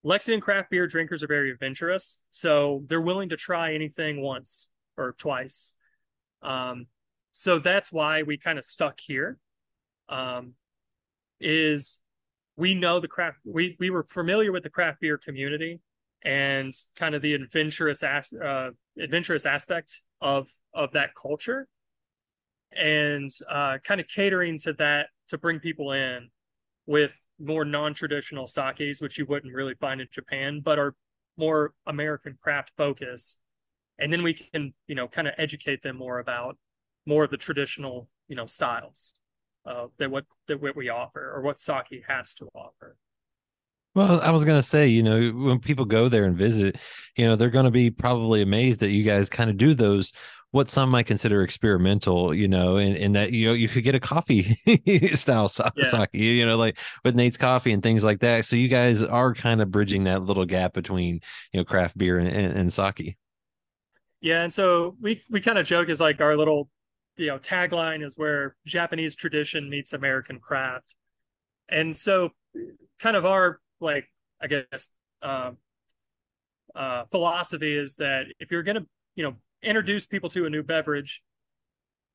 Lexington 0.04 0.40
craft 0.40 0.70
beer 0.70 0.88
drinkers 0.88 1.24
are 1.24 1.28
very 1.28 1.52
adventurous, 1.52 2.24
so 2.30 2.84
they're 2.88 3.02
willing 3.02 3.30
to 3.30 3.36
try 3.36 3.74
anything 3.74 4.22
once 4.22 4.69
or 5.00 5.16
twice. 5.18 5.74
Um, 6.42 6.88
so 7.32 7.60
that's 7.60 7.92
why 7.92 8.24
we 8.24 8.38
kind 8.38 8.60
of 8.60 8.66
stuck 8.66 9.00
here. 9.00 9.38
Um, 10.10 10.54
is 11.40 12.00
we 12.58 12.76
know 12.76 13.00
the 13.00 13.08
craft 13.08 13.38
we 13.46 13.78
we 13.80 13.90
were 13.90 14.04
familiar 14.04 14.52
with 14.52 14.64
the 14.64 14.70
craft 14.70 15.00
beer 15.00 15.18
community 15.18 15.80
and 16.24 16.74
kind 16.98 17.16
of 17.16 17.22
the 17.22 17.34
adventurous 17.34 18.04
as, 18.04 18.34
uh, 18.34 18.72
adventurous 19.00 19.46
aspect 19.46 20.02
of 20.20 20.48
of 20.74 20.92
that 20.92 21.12
culture 21.16 21.68
and 22.72 23.32
uh, 23.50 23.78
kind 23.84 24.02
of 24.02 24.08
catering 24.08 24.60
to 24.60 24.74
that 24.74 25.08
to 25.30 25.38
bring 25.38 25.60
people 25.60 25.92
in 25.92 26.30
with 26.86 27.14
more 27.40 27.64
non-traditional 27.64 28.48
sakes, 28.48 29.02
which 29.02 29.18
you 29.18 29.26
wouldn't 29.26 29.54
really 29.54 29.76
find 29.76 30.02
in 30.02 30.08
Japan, 30.12 30.62
but 30.64 30.78
are 30.78 30.96
more 31.38 31.74
American 31.88 32.38
craft 32.42 32.72
focus. 32.76 33.38
And 34.00 34.12
then 34.12 34.24
we 34.24 34.34
can, 34.34 34.74
you 34.88 34.96
know, 34.96 35.08
kind 35.08 35.28
of 35.28 35.34
educate 35.38 35.84
them 35.84 35.98
more 35.98 36.20
about 36.20 36.58
more 37.06 37.24
of 37.24 37.32
the 37.32 37.38
traditional, 37.38 38.10
you 38.28 38.36
know, 38.36 38.46
styles 38.46 39.16
uh, 39.66 39.88
that 39.98 40.10
what 40.12 40.26
that 40.48 40.62
what 40.62 40.76
we 40.76 40.90
offer 40.90 41.32
or 41.34 41.42
what 41.42 41.60
sake 41.60 42.04
has 42.08 42.34
to 42.36 42.46
offer. 42.56 42.96
Well, 43.96 44.22
I 44.22 44.30
was 44.30 44.46
going 44.46 44.60
to 44.60 44.68
say, 44.68 44.88
you 44.88 45.02
know, 45.02 45.30
when 45.32 45.60
people 45.60 45.84
go 45.84 46.10
there 46.10 46.26
and 46.26 46.38
visit, 46.38 46.78
you 47.18 47.26
know, 47.26 47.36
they're 47.36 47.50
going 47.50 47.66
to 47.66 47.72
be 47.72 47.90
probably 47.90 48.42
amazed 48.42 48.82
that 48.82 48.92
you 48.92 49.04
guys 49.04 49.30
kind 49.30 49.50
of 49.50 49.58
do 49.58 49.74
those 49.74 50.14
what 50.52 50.70
some 50.70 50.90
might 50.90 51.06
consider 51.06 51.44
experimental, 51.44 52.34
you 52.34 52.48
know, 52.48 52.78
and, 52.78 52.98
and 52.98 53.16
that 53.16 53.32
you 53.32 53.48
know 53.48 53.54
you 53.54 53.68
could 53.68 53.84
get 53.84 53.96
a 53.96 54.00
coffee 54.00 54.44
style 55.16 55.48
sake, 55.48 55.72
yeah. 55.82 56.08
you 56.14 56.46
know, 56.46 56.58
like 56.58 56.78
with 57.04 57.16
Nate's 57.16 57.38
coffee 57.38 57.72
and 57.72 57.84
things 57.84 58.04
like 58.04 58.20
that. 58.22 58.46
So 58.46 58.56
you 58.56 58.68
guys 58.68 59.04
are 59.04 59.34
kind 59.34 59.62
of 59.62 59.70
bridging 59.70 60.06
that 60.06 60.24
little 60.24 60.46
gap 60.46 60.74
between 60.74 61.22
you 61.52 61.60
know 61.60 61.64
craft 61.64 61.98
beer 61.98 62.18
and, 62.18 62.28
and, 62.28 62.58
and 62.58 62.74
sake. 62.74 63.16
Yeah, 64.22 64.44
and 64.44 64.52
so 64.54 64.96
we 65.02 65.24
we 65.30 65.42
kind 65.42 65.58
of 65.58 65.66
joke 65.66 65.90
is 65.90 66.02
like 66.02 66.20
our 66.22 66.36
little 66.36 66.70
you 67.18 67.28
know 67.28 67.40
tagline 67.40 68.06
is 68.06 68.18
where 68.18 68.56
Japanese 68.66 69.16
tradition 69.16 69.70
meets 69.70 69.94
American 69.94 70.40
craft, 70.40 70.96
and 71.70 71.96
so 71.96 72.32
kind 73.00 73.16
of 73.18 73.26
our 73.26 73.60
like 73.82 74.10
I 74.42 74.48
guess 74.48 74.90
um, 75.22 75.58
uh, 76.76 77.04
philosophy 77.12 77.76
is 77.76 77.96
that 77.96 78.26
if 78.40 78.52
you're 78.52 78.64
gonna 78.64 78.86
you 79.16 79.24
know 79.24 79.36
introduce 79.64 80.06
people 80.06 80.30
to 80.30 80.46
a 80.46 80.50
new 80.50 80.64
beverage, 80.64 81.22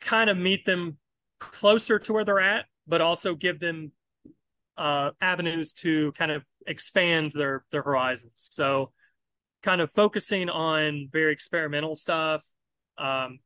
kind 0.00 0.30
of 0.30 0.36
meet 0.36 0.64
them 0.66 0.98
closer 1.40 1.98
to 1.98 2.12
where 2.12 2.24
they're 2.24 2.40
at, 2.40 2.66
but 2.86 3.00
also 3.00 3.34
give 3.34 3.60
them 3.60 3.92
uh, 4.76 5.10
avenues 5.20 5.72
to 5.74 6.12
kind 6.12 6.32
of 6.32 6.44
expand 6.66 7.32
their 7.32 7.64
their 7.72 7.82
horizons. 7.82 8.32
So, 8.36 8.92
kind 9.64 9.80
of 9.80 9.90
focusing 9.90 10.48
on 10.48 11.08
very 11.10 11.32
experimental 11.32 11.96
stuff, 11.96 12.42
um, 12.98 13.38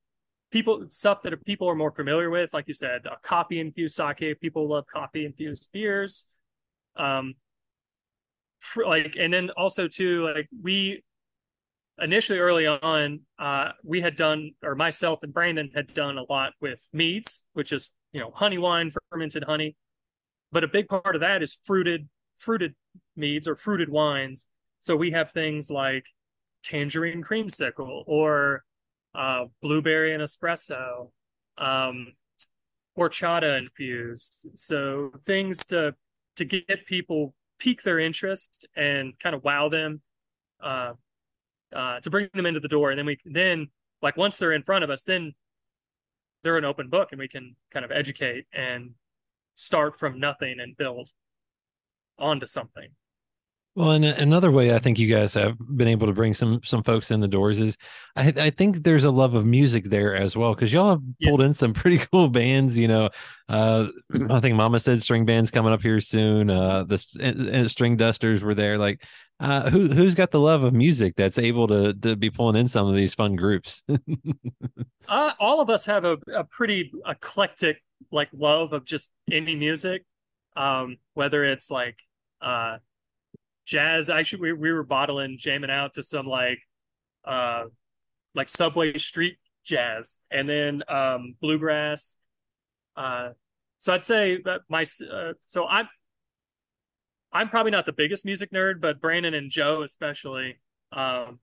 people 0.50 0.86
stuff 0.88 1.22
that 1.22 1.44
people 1.44 1.68
are 1.68 1.74
more 1.74 1.92
familiar 1.92 2.28
with, 2.28 2.52
like 2.52 2.66
you 2.66 2.74
said, 2.74 3.06
uh, 3.06 3.14
coffee 3.22 3.60
infused 3.60 3.94
sake. 3.94 4.40
People 4.40 4.68
love 4.68 4.84
coffee 4.92 5.24
infused 5.24 5.68
beers. 5.72 6.28
Um, 6.96 7.34
like, 8.84 9.14
and 9.18 9.32
then 9.32 9.50
also 9.56 9.86
too, 9.86 10.28
like 10.34 10.48
we 10.60 11.04
initially 12.00 12.40
early 12.40 12.66
on, 12.66 13.20
uh, 13.38 13.70
we 13.84 14.00
had 14.00 14.16
done, 14.16 14.50
or 14.62 14.74
myself 14.74 15.20
and 15.22 15.32
Brandon 15.32 15.70
had 15.74 15.94
done 15.94 16.18
a 16.18 16.24
lot 16.28 16.52
with 16.60 16.86
meads, 16.92 17.44
which 17.52 17.72
is 17.72 17.90
you 18.12 18.20
know 18.20 18.32
honey 18.34 18.58
wine, 18.58 18.90
fermented 19.10 19.44
honey. 19.44 19.76
But 20.50 20.64
a 20.64 20.68
big 20.68 20.88
part 20.88 21.14
of 21.14 21.20
that 21.20 21.42
is 21.42 21.58
fruited 21.64 22.08
fruited 22.36 22.74
meads 23.16 23.46
or 23.46 23.54
fruited 23.54 23.88
wines. 23.88 24.48
So 24.80 24.96
we 24.96 25.10
have 25.12 25.30
things 25.30 25.70
like 25.70 26.04
tangerine 26.62 27.22
creamsicle 27.22 28.04
or 28.06 28.64
uh, 29.14 29.46
blueberry 29.62 30.14
and 30.14 30.22
espresso, 30.22 31.10
um, 31.56 32.12
horchata 32.96 33.58
infused. 33.58 34.48
So 34.54 35.12
things 35.26 35.66
to 35.66 35.94
to 36.36 36.44
get 36.44 36.86
people 36.86 37.34
pique 37.58 37.82
their 37.82 37.98
interest 37.98 38.66
and 38.76 39.18
kind 39.18 39.34
of 39.34 39.42
wow 39.42 39.68
them. 39.68 40.00
Uh, 40.60 40.92
uh, 41.74 42.00
to 42.00 42.10
bring 42.10 42.28
them 42.34 42.46
into 42.46 42.60
the 42.60 42.68
door, 42.68 42.90
and 42.90 42.98
then 42.98 43.06
we 43.06 43.18
then 43.24 43.68
like 44.00 44.16
once 44.16 44.38
they're 44.38 44.52
in 44.52 44.62
front 44.62 44.84
of 44.84 44.90
us, 44.90 45.02
then 45.04 45.34
they're 46.42 46.56
an 46.56 46.64
open 46.64 46.88
book, 46.88 47.08
and 47.12 47.18
we 47.18 47.28
can 47.28 47.56
kind 47.72 47.84
of 47.84 47.90
educate 47.90 48.46
and 48.52 48.92
start 49.54 49.98
from 49.98 50.18
nothing 50.18 50.60
and 50.60 50.76
build 50.76 51.10
onto 52.18 52.46
something. 52.46 52.88
Well, 53.78 53.92
and 53.92 54.04
another 54.04 54.50
way 54.50 54.74
I 54.74 54.80
think 54.80 54.98
you 54.98 55.06
guys 55.06 55.34
have 55.34 55.56
been 55.76 55.86
able 55.86 56.08
to 56.08 56.12
bring 56.12 56.34
some 56.34 56.60
some 56.64 56.82
folks 56.82 57.12
in 57.12 57.20
the 57.20 57.28
doors 57.28 57.60
is 57.60 57.78
I, 58.16 58.32
I 58.36 58.50
think 58.50 58.82
there's 58.82 59.04
a 59.04 59.10
love 59.12 59.34
of 59.34 59.46
music 59.46 59.84
there 59.84 60.16
as 60.16 60.36
well 60.36 60.52
because 60.52 60.72
y'all 60.72 60.90
have 60.90 61.02
pulled 61.22 61.38
yes. 61.38 61.48
in 61.48 61.54
some 61.54 61.74
pretty 61.74 61.98
cool 62.12 62.28
bands. 62.28 62.76
You 62.76 62.88
know, 62.88 63.10
uh, 63.48 63.86
I 64.30 64.40
think 64.40 64.56
Mama 64.56 64.80
said 64.80 65.04
string 65.04 65.24
bands 65.26 65.52
coming 65.52 65.72
up 65.72 65.80
here 65.80 66.00
soon. 66.00 66.50
Uh, 66.50 66.82
the 66.82 66.96
Stringdusters 66.96 68.42
were 68.42 68.56
there. 68.56 68.78
Like, 68.78 69.04
uh, 69.38 69.70
who 69.70 69.86
who's 69.86 70.16
got 70.16 70.32
the 70.32 70.40
love 70.40 70.64
of 70.64 70.74
music 70.74 71.14
that's 71.14 71.38
able 71.38 71.68
to 71.68 71.94
to 71.94 72.16
be 72.16 72.30
pulling 72.30 72.56
in 72.56 72.66
some 72.66 72.88
of 72.88 72.96
these 72.96 73.14
fun 73.14 73.36
groups? 73.36 73.84
uh, 75.08 75.30
all 75.38 75.60
of 75.60 75.70
us 75.70 75.86
have 75.86 76.04
a, 76.04 76.18
a 76.34 76.42
pretty 76.42 76.90
eclectic 77.06 77.80
like 78.10 78.28
love 78.36 78.72
of 78.72 78.84
just 78.84 79.12
any 79.30 79.54
music, 79.54 80.04
um, 80.56 80.96
whether 81.14 81.44
it's 81.44 81.70
like 81.70 81.94
uh 82.42 82.78
jazz. 83.68 84.08
Actually, 84.08 84.40
we, 84.40 84.52
we 84.54 84.72
were 84.72 84.82
bottling, 84.82 85.36
jamming 85.38 85.70
out 85.70 85.94
to 85.94 86.02
some 86.02 86.26
like, 86.26 86.58
uh, 87.24 87.64
like 88.34 88.48
subway 88.48 88.96
street 88.96 89.36
jazz, 89.64 90.16
and 90.30 90.48
then 90.48 90.82
um, 90.88 91.34
bluegrass. 91.40 92.16
Uh, 92.96 93.30
so 93.78 93.94
I'd 93.94 94.02
say 94.02 94.38
that 94.44 94.62
my 94.68 94.82
uh, 95.12 95.34
so 95.40 95.66
I'm 95.66 95.88
I'm 97.32 97.50
probably 97.50 97.70
not 97.70 97.86
the 97.86 97.92
biggest 97.92 98.24
music 98.24 98.50
nerd, 98.52 98.80
but 98.80 99.00
Brandon 99.00 99.34
and 99.34 99.50
Joe 99.50 99.82
especially, 99.82 100.58
um, 100.92 101.38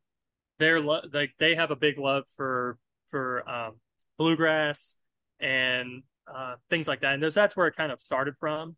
they're 0.57 0.81
like 0.81 1.31
they 1.39 1.55
have 1.55 1.71
a 1.71 1.75
big 1.75 1.99
love 1.99 2.23
for 2.35 2.77
for 3.09 3.47
um, 3.47 3.73
bluegrass 4.17 4.95
and 5.39 6.01
uh, 6.33 6.55
things 6.69 6.87
like 6.87 7.01
that, 7.01 7.13
and 7.13 7.23
that's 7.23 7.55
where 7.55 7.67
it 7.67 7.75
kind 7.75 7.91
of 7.91 8.01
started 8.01 8.33
from. 8.39 8.75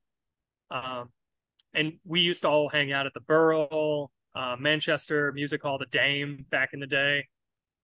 Um, 0.70 1.10
and 1.74 1.94
we 2.06 2.22
used 2.22 2.42
to 2.42 2.50
all 2.50 2.70
hang 2.70 2.92
out 2.92 3.06
at 3.06 3.14
the 3.14 3.22
Burl, 3.22 4.12
uh, 4.36 4.56
Manchester 4.60 5.32
Music 5.32 5.62
Hall, 5.62 5.78
the 5.78 5.86
Dame 5.86 6.46
back 6.50 6.70
in 6.74 6.80
the 6.80 6.88
day. 6.88 7.28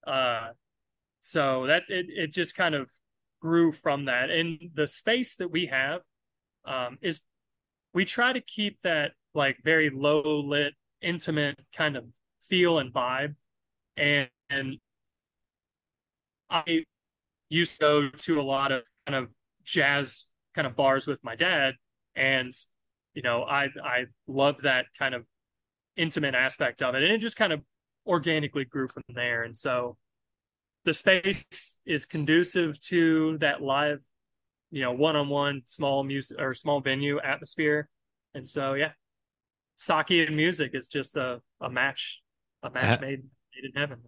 Uh, 0.06 0.50
so 1.22 1.68
that 1.68 1.84
it 1.88 2.08
it 2.10 2.34
just 2.34 2.56
kind 2.56 2.76
of 2.76 2.90
grew 3.42 3.72
from 3.72 4.06
that. 4.06 4.30
And 4.30 4.72
the 4.74 4.88
space 4.88 5.36
that 5.38 5.52
we 5.52 5.68
have 5.68 6.02
um, 6.66 6.98
is 7.02 7.22
we 7.94 8.06
try 8.06 8.34
to 8.34 8.42
keep 8.42 8.82
that 8.82 9.12
like 9.34 9.58
very 9.64 9.90
low 9.90 10.40
lit, 10.40 10.74
intimate 11.02 11.60
kind 11.76 11.98
of 11.98 12.06
feel 12.42 12.80
and 12.80 12.94
vibe. 12.94 13.36
And, 13.98 14.30
and 14.50 14.78
I 16.50 16.86
used 17.50 17.80
to 17.80 17.82
go 17.82 18.10
to 18.10 18.40
a 18.40 18.44
lot 18.44 18.72
of 18.72 18.84
kind 19.06 19.24
of 19.24 19.30
jazz 19.64 20.28
kind 20.56 20.68
of 20.68 20.76
bars 20.76 21.08
with 21.08 21.24
my 21.24 21.36
dad, 21.36 21.76
and 22.16 22.54
you 23.14 23.22
know, 23.22 23.44
I 23.44 23.70
I 23.84 24.06
love 24.28 24.62
that 24.64 24.86
kind 24.98 25.16
of 25.16 25.26
intimate 25.98 26.36
aspect 26.36 26.82
of 26.82 26.96
it, 26.96 27.04
and 27.04 27.12
it 27.12 27.20
just 27.20 27.38
kind 27.38 27.54
of 27.54 27.62
organically 28.06 28.66
grew 28.66 28.88
from 28.88 29.04
there. 29.10 29.44
And 29.44 29.56
so, 29.56 29.98
the 30.86 30.94
space 30.94 31.80
is 31.86 32.06
conducive 32.06 32.80
to 32.88 33.38
that 33.40 33.62
live, 33.62 34.00
you 34.72 34.82
know, 34.82 34.92
one-on-one 34.92 35.62
small 35.66 36.04
music 36.04 36.40
or 36.42 36.54
small 36.54 36.82
venue 36.82 37.20
atmosphere. 37.20 37.90
And 38.34 38.48
so, 38.48 38.74
yeah, 38.74 38.92
sake 39.76 40.28
and 40.28 40.36
music 40.36 40.72
is 40.74 40.90
just 40.90 41.16
a 41.16 41.42
a 41.62 41.70
match, 41.70 42.22
a 42.64 42.70
match 42.70 43.00
made 43.02 43.24
made 43.56 43.66
in 43.66 43.72
heaven. 43.76 44.00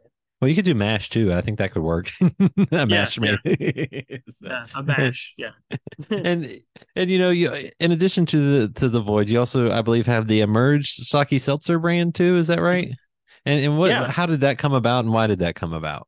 Well, 0.46 0.52
you 0.52 0.56
could 0.56 0.66
do 0.66 0.76
mash 0.76 1.10
too. 1.10 1.34
I 1.34 1.42
think 1.42 1.58
that 1.58 1.72
could 1.72 1.82
work. 1.82 2.12
a 2.72 2.86
mash, 2.86 3.18
yeah, 3.18 3.38
yeah. 3.46 4.18
so. 4.32 4.46
yeah, 4.46 4.66
a 4.76 4.84
mash, 4.84 5.34
yeah. 5.40 5.50
and 6.12 6.62
and 6.96 7.10
you 7.10 7.18
know, 7.18 7.32
you 7.32 7.52
in 7.80 7.92
addition 7.92 8.28
to 8.28 8.38
the 8.38 8.74
to 8.74 8.88
the 8.88 9.02
void, 9.02 9.28
you 9.28 9.40
also, 9.40 9.72
I 9.72 9.82
believe, 9.82 10.06
have 10.06 10.28
the 10.28 10.42
emerge 10.42 10.92
sake 10.92 11.42
seltzer 11.42 11.80
brand 11.80 12.14
too. 12.14 12.36
Is 12.36 12.46
that 12.46 12.62
right? 12.62 12.94
And 13.48 13.60
and 13.60 13.80
what? 13.80 13.90
Yeah. 13.90 14.08
How 14.08 14.28
did 14.28 14.42
that 14.42 14.60
come 14.60 14.76
about, 14.76 15.04
and 15.04 15.12
why 15.12 15.26
did 15.26 15.40
that 15.40 15.56
come 15.56 15.74
about? 15.74 16.08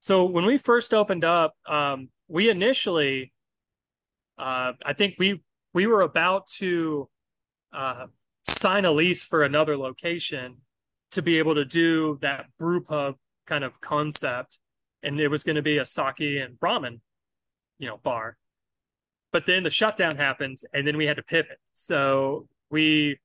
So 0.00 0.24
when 0.24 0.46
we 0.46 0.56
first 0.56 0.94
opened 0.94 1.24
up, 1.24 1.54
um, 1.68 2.08
we 2.28 2.48
initially, 2.48 3.30
uh, 4.38 4.72
I 4.86 4.94
think 4.94 5.16
we 5.18 5.42
we 5.74 5.86
were 5.86 6.00
about 6.00 6.48
to 6.60 7.10
uh, 7.74 8.06
sign 8.48 8.86
a 8.86 8.90
lease 8.90 9.22
for 9.22 9.42
another 9.42 9.76
location 9.76 10.62
to 11.10 11.20
be 11.20 11.38
able 11.38 11.56
to 11.56 11.66
do 11.66 12.18
that 12.22 12.46
brew 12.58 12.80
pub 12.80 13.16
kind 13.46 13.64
of 13.64 13.80
concept, 13.80 14.58
and 15.02 15.20
it 15.20 15.28
was 15.28 15.44
going 15.44 15.56
to 15.56 15.62
be 15.62 15.78
a 15.78 15.84
sake 15.84 16.20
and 16.20 16.58
ramen, 16.60 17.00
you 17.78 17.88
know, 17.88 17.98
bar. 17.98 18.36
But 19.32 19.46
then 19.46 19.62
the 19.62 19.70
shutdown 19.70 20.16
happened, 20.16 20.58
and 20.72 20.86
then 20.86 20.96
we 20.96 21.06
had 21.06 21.16
to 21.16 21.22
pivot. 21.22 21.58
So 21.72 22.48
we 22.70 23.18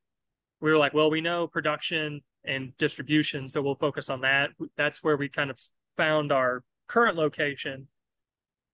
we 0.62 0.72
were 0.72 0.78
like, 0.78 0.94
well, 0.94 1.10
we 1.10 1.22
know 1.22 1.48
production 1.48 2.22
and 2.44 2.76
distribution, 2.78 3.48
so 3.48 3.62
we'll 3.62 3.76
focus 3.76 4.10
on 4.10 4.22
that. 4.22 4.50
That's 4.76 5.04
where 5.04 5.18
we 5.18 5.30
kind 5.30 5.50
of 5.50 5.60
found 5.96 6.32
our 6.32 6.64
current 6.88 7.16
location. 7.16 7.88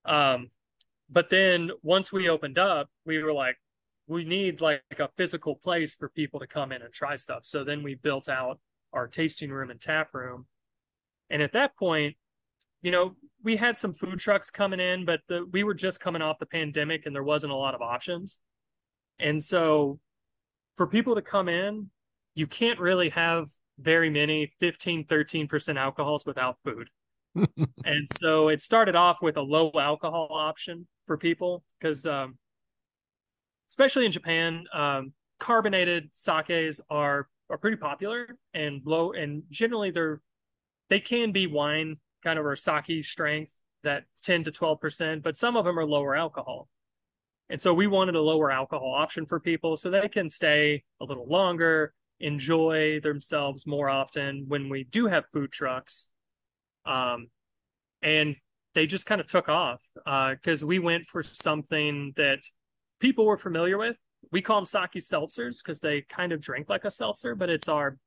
Um, 0.05 0.49
but 1.09 1.29
then 1.29 1.71
once 1.83 2.11
we 2.11 2.29
opened 2.29 2.57
up, 2.57 2.89
we 3.05 3.21
were 3.21 3.33
like, 3.33 3.57
we 4.07 4.23
need 4.23 4.61
like 4.61 4.81
a 4.99 5.09
physical 5.17 5.55
place 5.55 5.95
for 5.95 6.09
people 6.09 6.39
to 6.39 6.47
come 6.47 6.71
in 6.71 6.81
and 6.81 6.93
try 6.93 7.15
stuff. 7.15 7.45
So 7.45 7.63
then 7.63 7.83
we 7.83 7.95
built 7.95 8.29
out 8.29 8.59
our 8.93 9.07
tasting 9.07 9.51
room 9.51 9.69
and 9.69 9.81
tap 9.81 10.13
room 10.13 10.45
and 11.29 11.41
at 11.41 11.53
that 11.53 11.75
point, 11.75 12.15
you 12.81 12.91
know, 12.91 13.15
we 13.43 13.55
had 13.57 13.77
some 13.77 13.93
food 13.93 14.19
trucks 14.19 14.49
coming 14.49 14.79
in, 14.79 15.05
but 15.05 15.21
the, 15.27 15.45
we 15.51 15.63
were 15.63 15.73
just 15.73 15.99
coming 15.99 16.21
off 16.21 16.39
the 16.39 16.45
pandemic 16.45 17.05
and 17.05 17.15
there 17.15 17.23
wasn't 17.23 17.53
a 17.53 17.55
lot 17.55 17.75
of 17.75 17.81
options. 17.81 18.39
And 19.19 19.43
so 19.43 19.99
for 20.75 20.87
people 20.87 21.15
to 21.15 21.21
come 21.21 21.47
in, 21.47 21.89
you 22.33 22.47
can't 22.47 22.79
really 22.79 23.09
have 23.09 23.49
very 23.79 24.09
many 24.09 24.53
15, 24.59 25.05
13% 25.05 25.77
alcohols 25.77 26.25
without 26.25 26.57
food. 26.63 26.89
and 27.85 28.07
so 28.07 28.47
it 28.49 28.61
started 28.61 28.95
off 28.95 29.21
with 29.21 29.37
a 29.37 29.41
low 29.41 29.71
alcohol 29.75 30.29
option 30.31 30.87
for 31.05 31.17
people 31.17 31.63
because, 31.79 32.05
um, 32.05 32.37
especially 33.69 34.05
in 34.05 34.11
Japan, 34.11 34.65
um, 34.73 35.13
carbonated 35.39 36.09
sakes 36.13 36.79
are 36.89 37.27
are 37.49 37.57
pretty 37.57 37.77
popular 37.77 38.37
and 38.53 38.81
low, 38.85 39.11
and 39.11 39.43
generally 39.49 39.91
they're 39.91 40.21
they 40.89 40.99
can 40.99 41.31
be 41.31 41.47
wine 41.47 41.97
kind 42.23 42.39
of 42.39 42.45
or 42.45 42.55
sake 42.55 43.03
strength 43.03 43.53
that 43.83 44.03
10 44.23 44.45
to 44.45 44.51
12%, 44.51 45.23
but 45.23 45.37
some 45.37 45.55
of 45.55 45.65
them 45.65 45.79
are 45.79 45.85
lower 45.85 46.15
alcohol. 46.15 46.67
And 47.49 47.61
so 47.61 47.73
we 47.73 47.87
wanted 47.87 48.15
a 48.15 48.21
lower 48.21 48.51
alcohol 48.51 48.93
option 48.95 49.25
for 49.25 49.39
people 49.39 49.77
so 49.77 49.89
they 49.89 50.09
can 50.09 50.29
stay 50.29 50.83
a 50.99 51.05
little 51.05 51.27
longer, 51.27 51.93
enjoy 52.19 52.99
themselves 53.01 53.67
more 53.67 53.89
often 53.89 54.45
when 54.47 54.67
we 54.69 54.83
do 54.83 55.05
have 55.05 55.25
food 55.31 55.51
trucks. 55.51 56.09
Um, 56.85 57.27
and 58.01 58.35
they 58.73 58.87
just 58.87 59.05
kind 59.05 59.21
of 59.21 59.27
took 59.27 59.47
off 59.47 59.81
because 59.93 60.63
uh, 60.63 60.67
we 60.67 60.79
went 60.79 61.05
for 61.05 61.21
something 61.23 62.13
that 62.17 62.39
people 62.99 63.25
were 63.25 63.37
familiar 63.37 63.77
with. 63.77 63.97
We 64.31 64.41
call 64.41 64.57
them 64.57 64.65
sake 64.65 64.95
seltzers 64.95 65.63
because 65.63 65.81
they 65.81 66.01
kind 66.01 66.31
of 66.31 66.41
drink 66.41 66.67
like 66.67 66.83
a 66.83 66.91
seltzer, 66.91 67.35
but 67.35 67.49
it's 67.49 67.67
our 67.67 67.97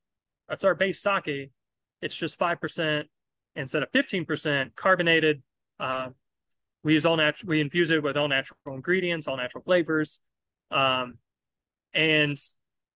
it's 0.51 0.65
our 0.65 0.75
base 0.75 1.01
sake 1.01 1.51
it's 2.01 2.17
just 2.17 2.39
5% 2.39 3.05
instead 3.57 3.83
of 3.83 3.91
15% 3.93 4.75
carbonated. 4.75 5.43
Uh, 5.81 6.09
we 6.85 6.95
use 6.95 7.05
all 7.05 7.17
natural, 7.17 7.51
we 7.51 7.61
infuse 7.61 7.91
it 7.91 8.03
with 8.03 8.17
all 8.17 8.29
natural 8.29 8.57
ingredients, 8.67 9.27
all 9.27 9.37
natural 9.37 9.65
flavors. 9.65 10.21
Um, 10.71 11.19
and 11.93 12.39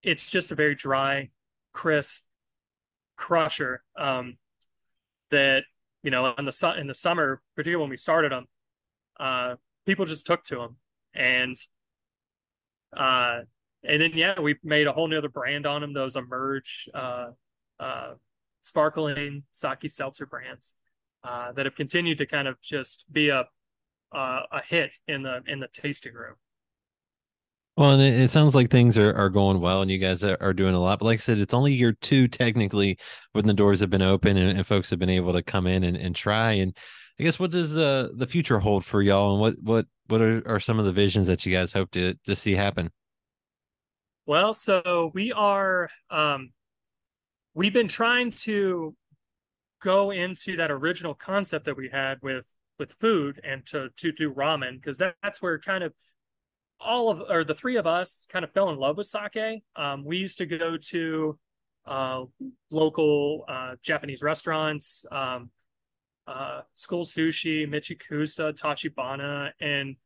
it's 0.03 0.31
just 0.31 0.53
a 0.53 0.55
very 0.55 0.75
dry, 0.75 1.31
crisp 1.73 2.25
crusher 3.17 3.83
um, 3.99 4.37
that, 5.31 5.65
you 6.03 6.11
know, 6.11 6.35
in 6.39 6.45
the, 6.45 6.53
su- 6.53 6.75
in 6.79 6.87
the 6.87 6.95
summer, 6.95 7.41
particularly 7.57 7.83
when 7.83 7.91
we 7.91 7.97
started 7.97 8.33
them, 8.33 8.47
uh, 9.19 9.55
people 9.87 10.05
just 10.05 10.27
took 10.27 10.45
to 10.45 10.57
them. 10.57 10.77
And, 11.15 11.57
uh, 12.97 13.41
and 13.85 14.01
then, 14.01 14.13
yeah, 14.15 14.41
we 14.41 14.57
made 14.63 14.87
a 14.87 14.93
whole 14.93 15.09
new 15.09 15.19
other 15.19 15.29
brand 15.29 15.67
on 15.67 15.81
them, 15.81 15.93
those 15.93 16.15
emerge, 16.17 16.89
uh, 16.95 17.31
uh, 17.81 18.15
sparkling 18.63 19.43
sake 19.53 19.89
seltzer 19.91 20.27
brands 20.27 20.75
uh, 21.25 21.53
that 21.53 21.67
have 21.67 21.75
continued 21.75 22.19
to 22.19 22.27
kind 22.27 22.49
of 22.49 22.61
just 22.63 23.07
be 23.13 23.29
a 23.29 23.45
uh, 24.15 24.41
a 24.53 24.61
hit 24.67 24.99
in 25.09 25.23
the 25.23 25.43
in 25.47 25.61
the 25.61 25.69
tasting 25.73 26.15
room. 26.15 26.35
Well, 27.77 27.93
and 27.93 28.03
it, 28.03 28.29
sounds 28.29 28.55
like 28.55 28.71
things 28.71 28.99
are, 28.99 29.15
are 29.15 29.31
going 29.31 29.59
well, 29.59 29.81
and 29.81 29.91
you 29.91 29.97
guys 29.97 30.23
are, 30.23 30.37
are, 30.43 30.53
doing 30.53 30.75
a 30.75 30.79
lot. 30.79 30.99
But 30.99 31.07
like 31.07 31.17
I 31.17 31.19
said, 31.21 31.39
it's 31.39 31.55
only 31.55 31.73
year 31.73 31.93
two 31.93 32.29
technically 32.29 32.99
when 33.33 33.47
the 33.47 33.55
doors 33.55 33.81
have 33.81 33.89
been 33.89 34.03
open 34.03 34.37
and, 34.37 34.59
and 34.59 34.67
folks 34.67 34.91
have 34.91 34.99
been 34.99 35.09
able 35.09 35.33
to 35.33 35.43
come 35.43 35.67
in 35.67 35.83
and, 35.83 35.97
and 35.97 36.15
try. 36.15 36.53
And 36.53 36.77
I 37.19 37.23
guess 37.23 37.39
what 37.39 37.51
does 37.51 37.79
uh, 37.79 38.11
the 38.15 38.27
future 38.27 38.59
hold 38.59 38.85
for 38.85 39.01
y'all, 39.01 39.33
and 39.33 39.41
what 39.41 39.55
what 39.63 39.87
what 40.09 40.21
are, 40.21 40.43
are 40.47 40.61
some 40.61 40.79
of 40.79 40.85
the 40.85 40.93
visions 40.93 41.29
that 41.29 41.47
you 41.47 41.53
guys 41.53 41.73
hope 41.73 41.91
to 41.93 42.15
to 42.27 42.37
see 42.37 42.53
happen? 42.53 42.91
Well, 44.27 44.53
so 44.53 45.11
we 45.15 45.33
are 45.33 45.89
um, 46.11 46.53
we've 47.55 47.73
been 47.73 47.89
trying 47.89 48.31
to 48.31 48.95
go 49.83 50.11
into 50.11 50.57
that 50.57 50.71
original 50.71 51.15
concept 51.15 51.65
that 51.65 51.77
we 51.77 51.89
had 51.89 52.19
with 52.23 52.47
with 52.79 52.93
food 53.01 53.41
and 53.45 53.67
to 53.67 53.89
to 53.97 54.13
do 54.13 54.33
ramen 54.33 54.81
because 54.81 54.99
that, 54.99 55.15
that's 55.23 55.43
where 55.43 55.59
kind 55.59 55.85
of 55.85 55.93
all 56.81 57.11
of 57.11 57.23
or 57.31 57.45
the 57.45 57.55
three 57.55 57.77
of 57.77 57.87
us 57.87 58.27
kind 58.31 58.45
of 58.45 58.53
fell 58.53 58.71
in 58.71 58.79
love 58.79 58.97
with 58.97 59.07
sake. 59.07 59.63
Um, 59.77 60.05
we 60.05 60.17
used 60.17 60.39
to 60.39 60.47
go 60.47 60.77
to 60.77 61.39
uh, 61.87 62.25
local 62.71 63.45
uh, 63.49 63.75
Japanese 63.83 64.23
restaurants, 64.23 65.05
um, 65.11 65.51
uh, 66.27 66.63
School 66.75 67.05
Sushi, 67.05 67.69
Michikusa, 67.69 68.53
Tachibana, 68.53 69.51
and 69.61 69.97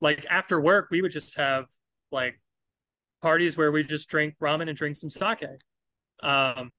like 0.00 0.24
after 0.30 0.60
work, 0.60 0.88
we 0.90 1.02
would 1.02 1.12
just 1.12 1.36
have 1.36 1.66
like 2.10 2.40
parties 3.22 3.56
where 3.56 3.70
we 3.70 3.82
just 3.82 4.08
drink 4.08 4.34
ramen 4.40 4.68
and 4.68 4.76
drink 4.76 4.96
some 4.96 5.10
sake. 5.10 5.44
Um, 6.22 6.70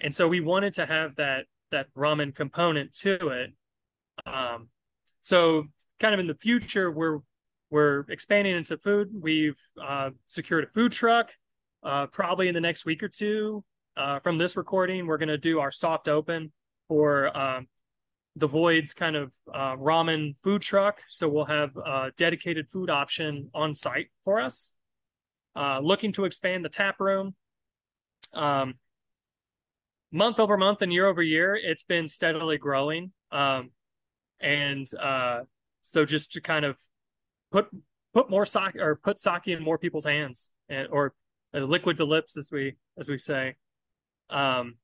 and 0.00 0.14
so 0.14 0.28
we 0.28 0.40
wanted 0.40 0.74
to 0.74 0.86
have 0.86 1.16
that 1.16 1.46
that 1.72 1.86
ramen 1.94 2.34
component 2.34 2.94
to 2.94 3.28
it. 3.28 3.50
Um, 4.24 4.68
so 5.20 5.64
kind 5.98 6.14
of 6.14 6.20
in 6.20 6.26
the 6.26 6.34
future, 6.34 6.90
we're 6.90 7.20
we're 7.70 8.04
expanding 8.08 8.54
into 8.56 8.78
food. 8.78 9.10
We've 9.12 9.60
uh, 9.82 10.10
secured 10.26 10.64
a 10.64 10.66
food 10.68 10.92
truck. 10.92 11.32
Uh, 11.82 12.06
probably 12.06 12.48
in 12.48 12.54
the 12.54 12.60
next 12.60 12.84
week 12.84 13.02
or 13.02 13.08
two 13.08 13.62
uh, 13.96 14.18
from 14.20 14.38
this 14.38 14.56
recording, 14.56 15.06
we're 15.06 15.18
going 15.18 15.28
to 15.28 15.38
do 15.38 15.60
our 15.60 15.70
soft 15.70 16.08
open 16.08 16.52
for 16.88 17.36
um, 17.36 17.68
the 18.34 18.48
Void's 18.48 18.92
kind 18.92 19.16
of 19.16 19.30
uh, 19.52 19.76
ramen 19.76 20.36
food 20.42 20.62
truck. 20.62 21.00
So 21.08 21.28
we'll 21.28 21.46
have 21.46 21.76
a 21.76 22.10
dedicated 22.16 22.68
food 22.70 22.90
option 22.90 23.50
on 23.54 23.74
site 23.74 24.08
for 24.24 24.40
us. 24.40 24.74
Uh, 25.54 25.80
looking 25.80 26.12
to 26.12 26.24
expand 26.24 26.64
the 26.64 26.68
tap 26.68 27.00
room. 27.00 27.34
Um, 28.36 28.74
month 30.12 30.38
over 30.38 30.56
month 30.56 30.82
and 30.82 30.92
year 30.92 31.06
over 31.06 31.22
year, 31.22 31.56
it's 31.56 31.82
been 31.82 32.08
steadily 32.08 32.58
growing. 32.58 33.12
Um, 33.32 33.70
and 34.40 34.86
uh, 35.00 35.40
so 35.82 36.04
just 36.04 36.32
to 36.32 36.40
kind 36.40 36.64
of 36.64 36.76
put 37.50 37.68
put 38.12 38.30
more 38.30 38.46
sake 38.46 38.76
or 38.76 38.96
put 38.96 39.18
sake 39.18 39.46
in 39.46 39.62
more 39.62 39.78
people's 39.78 40.06
hands 40.06 40.50
and 40.68 40.88
or 40.90 41.14
uh, 41.54 41.60
liquid 41.60 41.96
to 41.98 42.04
lips 42.04 42.36
as 42.36 42.50
we 42.50 42.74
as 42.98 43.08
we 43.08 43.18
say 43.18 43.54
um 44.30 44.74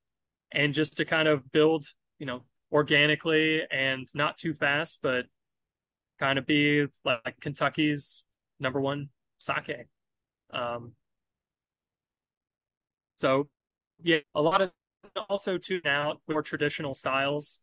and 0.53 0.75
just 0.75 0.97
to 0.99 1.05
kind 1.05 1.27
of 1.27 1.51
build 1.51 1.85
you 2.19 2.27
know 2.27 2.43
organically 2.71 3.63
and 3.71 4.07
not 4.15 4.39
too 4.39 4.55
fast 4.55 5.01
but 5.03 5.25
kind 6.21 6.39
of 6.39 6.47
be 6.47 6.87
like 7.05 7.41
kentucky's 7.41 8.25
number 8.61 8.81
one 8.81 9.09
sake 9.39 9.87
um 10.53 10.93
so 13.23 13.49
yeah 14.03 14.19
a 14.35 14.43
lot 14.43 14.61
of 14.61 14.71
also 15.29 15.59
tune 15.59 15.87
out 15.87 16.21
more 16.29 16.43
traditional 16.43 16.95
styles 16.95 17.61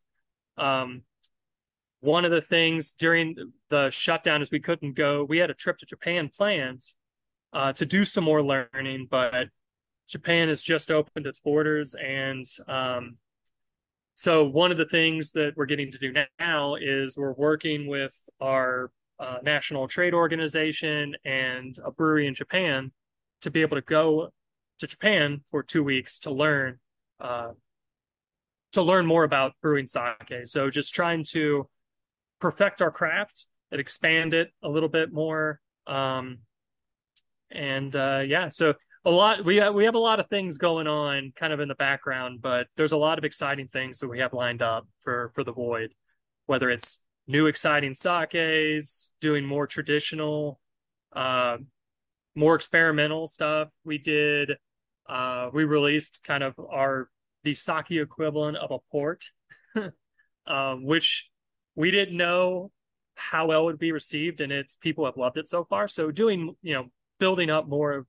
um 0.57 1.03
one 2.01 2.23
of 2.25 2.31
the 2.31 2.41
things 2.41 2.93
during 2.93 3.35
the 3.69 3.89
shutdown 3.89 4.41
is 4.41 4.51
we 4.51 4.59
couldn't 4.59 4.93
go. 4.93 5.23
We 5.23 5.37
had 5.37 5.49
a 5.49 5.53
trip 5.53 5.77
to 5.79 5.85
Japan 5.85 6.29
planned 6.33 6.81
uh, 7.51 7.73
to 7.73 7.85
do 7.85 8.05
some 8.05 8.23
more 8.23 8.41
learning, 8.43 9.07
but 9.09 9.49
Japan 10.07 10.47
has 10.47 10.61
just 10.61 10.91
opened 10.91 11.27
its 11.27 11.39
borders, 11.39 11.95
and 11.95 12.45
um, 12.67 13.17
so 14.15 14.45
one 14.45 14.71
of 14.71 14.77
the 14.77 14.85
things 14.85 15.33
that 15.33 15.53
we're 15.55 15.65
getting 15.65 15.91
to 15.91 15.97
do 15.97 16.13
now 16.39 16.75
is 16.75 17.15
we're 17.15 17.33
working 17.33 17.87
with 17.87 18.15
our 18.41 18.91
uh, 19.19 19.37
national 19.43 19.87
trade 19.87 20.13
organization 20.13 21.15
and 21.25 21.77
a 21.83 21.91
brewery 21.91 22.27
in 22.27 22.33
Japan 22.33 22.91
to 23.41 23.51
be 23.51 23.61
able 23.61 23.77
to 23.77 23.81
go 23.81 24.29
to 24.79 24.87
Japan 24.87 25.41
for 25.49 25.63
two 25.63 25.83
weeks 25.83 26.19
to 26.19 26.31
learn 26.31 26.79
uh, 27.19 27.51
to 28.71 28.81
learn 28.81 29.05
more 29.05 29.23
about 29.23 29.53
brewing 29.61 29.87
sake. 29.87 30.31
So 30.45 30.69
just 30.69 30.93
trying 30.93 31.23
to 31.29 31.67
perfect 32.39 32.81
our 32.81 32.91
craft 32.91 33.45
and 33.71 33.81
expand 33.81 34.33
it 34.33 34.51
a 34.63 34.69
little 34.69 34.89
bit 34.89 35.11
more. 35.11 35.59
Um, 35.87 36.39
and 37.51 37.95
uh, 37.95 38.23
yeah, 38.25 38.49
so 38.49 38.75
a 39.05 39.11
lot 39.11 39.43
we 39.43 39.57
have, 39.57 39.73
we 39.73 39.85
have 39.85 39.95
a 39.95 39.99
lot 39.99 40.19
of 40.19 40.27
things 40.27 40.57
going 40.57 40.87
on 40.87 41.33
kind 41.35 41.53
of 41.53 41.59
in 41.59 41.67
the 41.67 41.75
background, 41.75 42.41
but 42.41 42.67
there's 42.77 42.91
a 42.91 42.97
lot 42.97 43.17
of 43.17 43.23
exciting 43.23 43.67
things 43.67 43.99
that 43.99 44.07
we 44.07 44.19
have 44.19 44.33
lined 44.33 44.61
up 44.61 44.87
for 45.01 45.31
for 45.33 45.43
the 45.43 45.53
void, 45.53 45.93
whether 46.45 46.69
it's 46.69 47.05
new 47.27 47.47
exciting 47.47 47.93
sakes, 47.93 49.13
doing 49.21 49.45
more 49.45 49.67
traditional, 49.67 50.59
uh, 51.15 51.57
more 52.35 52.55
experimental 52.55 53.25
stuff. 53.27 53.69
We 53.83 53.97
did 53.97 54.51
uh, 55.09 55.49
we 55.51 55.65
released 55.65 56.21
kind 56.23 56.43
of 56.43 56.53
our 56.59 57.09
the 57.43 57.53
sake 57.53 57.91
equivalent 57.91 58.57
of 58.57 58.71
a 58.71 58.77
port, 58.91 59.25
um, 60.45 60.83
which 60.85 61.29
we 61.75 61.89
didn't 61.89 62.15
know 62.15 62.71
how 63.15 63.47
well 63.47 63.61
it 63.61 63.65
would 63.65 63.79
be 63.79 63.91
received, 63.91 64.39
and 64.39 64.51
it's 64.51 64.75
people 64.75 65.05
have 65.05 65.17
loved 65.17 65.37
it 65.37 65.47
so 65.47 65.63
far. 65.63 65.87
So 65.87 66.11
doing, 66.11 66.55
you 66.61 66.73
know, 66.73 66.85
building 67.19 67.49
up 67.49 67.67
more 67.67 67.93
of, 67.93 68.05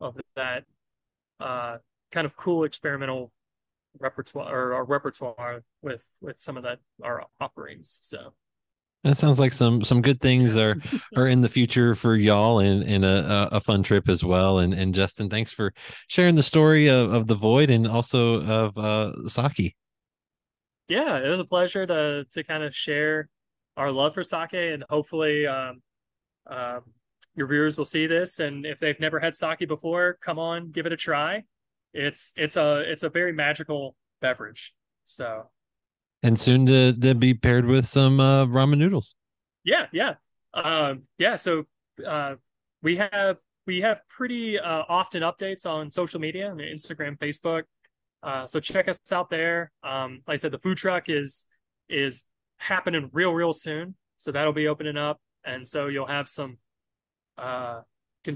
of 0.00 0.16
that 0.36 0.64
uh, 1.38 1.78
kind 2.10 2.24
of 2.24 2.36
cool 2.36 2.64
experimental 2.64 3.32
repertoire 4.00 4.54
or, 4.54 4.74
or 4.74 4.84
repertoire 4.84 5.62
with 5.82 6.08
with 6.20 6.38
some 6.38 6.56
of 6.56 6.62
that 6.62 6.78
our 7.02 7.24
offerings. 7.40 7.98
So 8.02 8.32
that 9.04 9.16
sounds 9.16 9.38
like 9.38 9.52
some 9.52 9.82
some 9.84 10.02
good 10.02 10.20
things 10.20 10.56
are 10.56 10.76
are 11.16 11.26
in 11.26 11.40
the 11.40 11.48
future 11.48 11.94
for 11.94 12.16
y'all 12.16 12.58
and 12.58 12.82
and 12.82 13.04
a, 13.04 13.48
a 13.52 13.60
fun 13.60 13.82
trip 13.82 14.08
as 14.08 14.24
well. 14.24 14.58
And 14.58 14.74
and 14.74 14.94
Justin, 14.94 15.28
thanks 15.28 15.52
for 15.52 15.72
sharing 16.08 16.34
the 16.34 16.42
story 16.42 16.88
of, 16.88 17.12
of 17.12 17.26
the 17.26 17.34
void 17.34 17.70
and 17.70 17.86
also 17.86 18.42
of 18.42 18.76
uh 18.78 19.28
sake 19.28 19.74
yeah, 20.88 21.18
it 21.18 21.28
was 21.28 21.40
a 21.40 21.44
pleasure 21.44 21.86
to 21.86 22.24
to 22.32 22.42
kind 22.42 22.62
of 22.62 22.74
share 22.74 23.28
our 23.76 23.92
love 23.92 24.14
for 24.14 24.22
sake, 24.22 24.54
and 24.54 24.84
hopefully, 24.88 25.46
um, 25.46 25.82
uh, 26.50 26.80
your 27.34 27.46
viewers 27.46 27.78
will 27.78 27.84
see 27.84 28.06
this. 28.06 28.40
And 28.40 28.66
if 28.66 28.78
they've 28.80 28.98
never 28.98 29.20
had 29.20 29.36
sake 29.36 29.68
before, 29.68 30.18
come 30.20 30.38
on, 30.38 30.70
give 30.70 30.86
it 30.86 30.92
a 30.92 30.96
try. 30.96 31.44
It's 31.92 32.32
it's 32.36 32.56
a 32.56 32.80
it's 32.90 33.02
a 33.02 33.10
very 33.10 33.32
magical 33.32 33.96
beverage. 34.20 34.74
So, 35.04 35.50
and 36.22 36.38
soon 36.38 36.66
to 36.66 36.92
to 36.92 37.14
be 37.14 37.34
paired 37.34 37.66
with 37.66 37.86
some 37.86 38.20
uh, 38.20 38.46
ramen 38.46 38.78
noodles. 38.78 39.14
Yeah, 39.64 39.86
yeah, 39.92 40.14
um, 40.54 41.02
yeah. 41.18 41.36
So 41.36 41.64
uh, 42.06 42.36
we 42.82 42.96
have 42.96 43.36
we 43.66 43.80
have 43.82 44.00
pretty 44.08 44.58
uh, 44.58 44.84
often 44.88 45.22
updates 45.22 45.66
on 45.66 45.90
social 45.90 46.20
media, 46.20 46.50
Instagram, 46.50 47.18
Facebook. 47.18 47.64
Uh, 48.22 48.46
so 48.46 48.58
check 48.58 48.88
us 48.88 49.00
out 49.12 49.30
there. 49.30 49.70
Um, 49.82 50.22
like 50.26 50.34
I 50.34 50.36
said, 50.36 50.52
the 50.52 50.58
food 50.58 50.78
truck 50.78 51.08
is 51.08 51.46
is 51.88 52.24
happening 52.58 53.10
real 53.12 53.32
real 53.32 53.52
soon, 53.52 53.94
so 54.16 54.32
that'll 54.32 54.52
be 54.52 54.68
opening 54.68 54.96
up, 54.96 55.20
and 55.44 55.66
so 55.66 55.88
you'll 55.88 56.06
have 56.06 56.28
some 56.28 56.58
uh, 57.36 57.82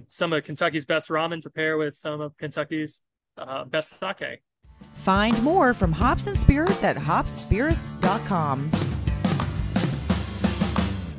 some 0.09 0.33
of 0.33 0.45
Kentucky's 0.45 0.87
best 0.87 1.09
ramen 1.09 1.40
to 1.42 1.51
pair 1.51 1.77
with 1.77 1.95
some 1.95 2.21
of 2.21 2.37
Kentucky's 2.37 3.03
uh, 3.37 3.64
best 3.64 3.99
sake. 3.99 4.42
Find 5.03 5.43
more 5.43 5.75
from 5.75 5.91
Hops 5.91 6.29
and 6.29 6.38
Spirits 6.38 6.85
at 6.85 6.97
hopsspirits.com. 6.97 8.71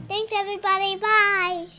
Thanks, 0.07 0.33
everybody. 0.33 0.95
Bye. 0.95 1.67